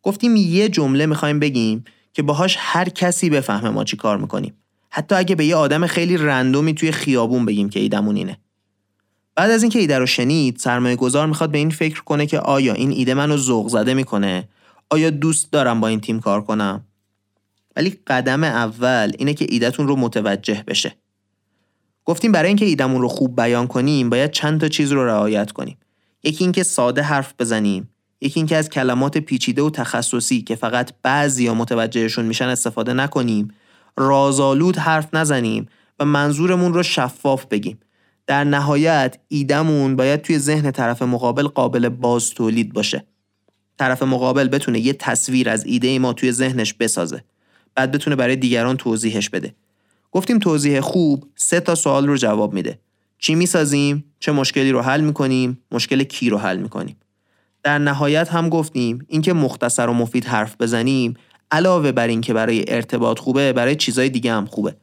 گفتیم 0.02 0.36
یه 0.36 0.68
جمله 0.68 1.06
می‌خوایم 1.06 1.38
بگیم 1.38 1.84
که 2.12 2.22
باهاش 2.22 2.56
هر 2.58 2.88
کسی 2.88 3.30
بفهمه 3.30 3.70
ما 3.70 3.84
چی 3.84 3.96
کار 3.96 4.18
می‌کنیم. 4.18 4.54
حتی 4.90 5.14
اگه 5.14 5.34
به 5.34 5.44
یه 5.44 5.56
آدم 5.56 5.86
خیلی 5.86 6.16
رندومی 6.16 6.74
توی 6.74 6.92
خیابون 6.92 7.44
بگیم 7.44 7.68
که 7.68 7.80
ایدمون 7.80 8.16
اینه. 8.16 8.38
بعد 9.36 9.50
از 9.50 9.62
اینکه 9.62 9.78
ایده 9.78 9.98
رو 9.98 10.06
شنید 10.06 10.56
سرمایه 10.56 10.96
گذار 10.96 11.26
می‌خواد 11.26 11.50
به 11.50 11.58
این 11.58 11.70
فکر 11.70 12.02
کنه 12.02 12.26
که 12.26 12.38
آیا 12.38 12.72
این 12.72 12.90
ایده 12.90 13.14
منو 13.14 13.36
ذوق 13.36 13.68
زده 13.68 13.94
می‌کنه؟ 13.94 14.48
آیا 14.90 15.10
دوست 15.10 15.52
دارم 15.52 15.80
با 15.80 15.88
این 15.88 16.00
تیم 16.00 16.20
کار 16.20 16.42
کنم؟ 16.42 16.84
ولی 17.76 17.98
قدم 18.06 18.44
اول 18.44 19.12
اینه 19.18 19.34
که 19.34 19.46
ایدهتون 19.48 19.88
رو 19.88 19.96
متوجه 19.96 20.64
بشه. 20.66 20.96
گفتیم 22.04 22.32
برای 22.32 22.48
اینکه 22.48 22.64
ایدمون 22.64 23.02
رو 23.02 23.08
خوب 23.08 23.36
بیان 23.36 23.66
کنیم 23.66 24.10
باید 24.10 24.30
چند 24.30 24.60
تا 24.60 24.68
چیز 24.68 24.92
رو 24.92 25.06
رعایت 25.06 25.52
کنیم. 25.52 25.76
یکی 26.22 26.44
اینکه 26.44 26.62
ساده 26.62 27.02
حرف 27.02 27.34
بزنیم. 27.38 27.90
یکی 28.20 28.40
اینکه 28.40 28.56
از 28.56 28.70
کلمات 28.70 29.18
پیچیده 29.18 29.62
و 29.62 29.70
تخصصی 29.70 30.42
که 30.42 30.54
فقط 30.54 30.92
بعضی 31.02 31.50
متوجهشون 31.50 32.24
میشن 32.24 32.48
استفاده 32.48 32.92
نکنیم. 32.92 33.48
رازآلود 33.96 34.76
حرف 34.76 35.14
نزنیم 35.14 35.68
و 35.98 36.04
منظورمون 36.04 36.74
رو 36.74 36.82
شفاف 36.82 37.46
بگیم. 37.46 37.78
در 38.26 38.44
نهایت 38.44 39.18
ایدمون 39.28 39.96
باید 39.96 40.22
توی 40.22 40.38
ذهن 40.38 40.70
طرف 40.70 41.02
مقابل 41.02 41.46
قابل 41.46 41.88
باز 41.88 42.30
تولید 42.30 42.72
باشه. 42.72 43.06
طرف 43.78 44.02
مقابل 44.02 44.48
بتونه 44.48 44.80
یه 44.80 44.92
تصویر 44.92 45.50
از 45.50 45.64
ایده 45.66 45.98
ما 45.98 46.12
توی 46.12 46.32
ذهنش 46.32 46.74
بسازه. 46.74 47.24
بعد 47.74 47.92
بتونه 47.92 48.16
برای 48.16 48.36
دیگران 48.36 48.76
توضیحش 48.76 49.30
بده. 49.30 49.54
گفتیم 50.12 50.38
توضیح 50.38 50.80
خوب 50.80 51.24
سه 51.36 51.60
تا 51.60 51.74
سوال 51.74 52.06
رو 52.06 52.16
جواب 52.16 52.54
میده. 52.54 52.78
چی 53.18 53.34
می‌سازیم؟ 53.34 54.04
چه 54.20 54.32
مشکلی 54.32 54.70
رو 54.72 54.80
حل 54.80 55.00
می‌کنیم؟ 55.00 55.58
مشکل 55.72 56.02
کی 56.02 56.30
رو 56.30 56.38
حل 56.38 56.56
می‌کنیم؟ 56.56 56.96
در 57.62 57.78
نهایت 57.78 58.28
هم 58.28 58.48
گفتیم 58.48 59.06
اینکه 59.08 59.32
مختصر 59.32 59.86
و 59.86 59.92
مفید 59.92 60.24
حرف 60.24 60.56
بزنیم 60.60 61.14
علاوه 61.50 61.92
بر 61.92 62.08
اینکه 62.08 62.32
برای 62.32 62.64
ارتباط 62.68 63.18
خوبه 63.18 63.52
برای 63.52 63.76
چیزای 63.76 64.08
دیگه 64.08 64.32
هم 64.32 64.46
خوبه. 64.46 64.76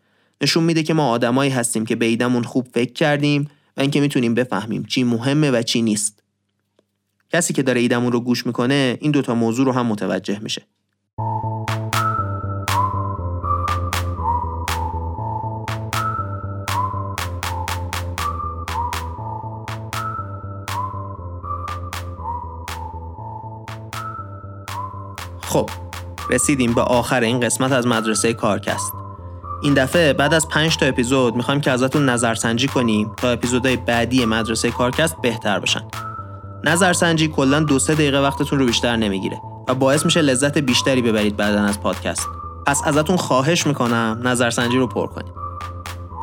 نشون 0.44 0.64
میده 0.64 0.84
که 0.84 0.94
ما 0.94 1.10
آدمایی 1.10 1.52
هستیم 1.52 1.86
که 1.86 1.96
به 1.96 2.42
خوب 2.46 2.68
فکر 2.74 2.94
کردیم 2.94 3.50
و 3.78 3.82
اینکه 3.82 4.02
می‌تونیم 4.02 4.34
بفهمیم 4.34 4.84
چی 4.84 5.04
مهمه 5.04 5.52
و 5.52 5.62
چی 5.62 5.82
نیست. 5.82 6.24
کسی 7.34 7.54
که 7.54 7.64
داره 7.64 7.82
ایدمون 7.82 8.12
رو 8.12 8.20
گوش 8.20 8.46
می‌کنه 8.46 8.98
این 9.02 9.12
دوتا 9.12 9.36
موضوع 9.36 9.66
رو 9.66 9.72
هم 9.72 9.86
متوجه 9.86 10.40
میشه. 10.40 10.62
خب 25.42 25.70
رسیدیم 26.30 26.74
به 26.74 26.82
آخر 26.82 27.22
این 27.22 27.40
قسمت 27.40 27.72
از 27.72 27.88
مدرسه 27.88 28.34
کارکست 28.34 29.03
این 29.64 29.74
دفعه 29.74 30.14
بعد 30.14 30.34
از 30.34 30.48
5 30.48 30.78
تا 30.78 30.86
اپیزود 30.86 31.36
می‌خوایم 31.36 31.62
که 31.62 31.72
ازتون 31.72 32.10
نظرسنجی 32.10 32.68
کنیم 32.68 33.12
تا 33.18 33.30
اپیزودهای 33.30 33.78
بعدی 33.78 34.26
مدرسه 34.26 34.72
کارکست 34.72 35.22
بهتر 35.22 35.60
بشن. 35.60 35.82
نظرسنجی 36.64 37.28
کلا 37.28 37.60
دو 37.60 37.80
سه 37.80 37.94
دقیقه 37.94 38.20
وقتتون 38.20 38.60
رو 38.60 38.66
بیشتر 38.66 38.96
نمی‌گیره 38.96 39.42
و 39.68 39.74
باعث 39.74 40.06
میشه 40.06 40.22
لذت 40.22 40.58
بیشتری 40.58 41.02
ببرید 41.02 41.38
بعدا 41.38 41.62
از 41.62 41.82
پادکست. 41.82 42.28
پس 42.68 42.82
ازتون 42.86 43.18
خواهش 43.18 43.68
می‌کنم 43.68 44.20
نظرسنجی 44.24 44.78
رو 44.78 44.88
پر 44.88 45.08
کنید. 45.08 45.34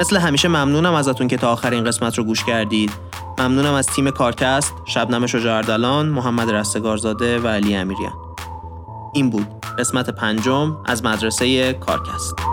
مثل 0.00 0.16
همیشه 0.16 0.48
ممنونم 0.48 0.94
ازتون 0.94 1.28
که 1.28 1.36
تا 1.36 1.52
آخر 1.52 1.70
این 1.70 1.84
قسمت 1.84 2.18
رو 2.18 2.24
گوش 2.24 2.44
کردید. 2.44 2.92
ممنونم 3.38 3.74
از 3.74 3.86
تیم 3.86 4.10
کارکست، 4.10 4.74
شبنم 4.86 5.26
شجاع 5.26 5.76
محمد 6.02 6.50
رستگارزاده 6.50 7.38
و 7.38 7.48
علی 7.48 7.74
امیریان. 7.74 8.12
این 9.14 9.30
بود 9.30 9.46
قسمت 9.78 10.10
پنجم 10.10 10.76
از 10.86 11.04
مدرسه 11.04 11.72
کارکست. 11.72 12.49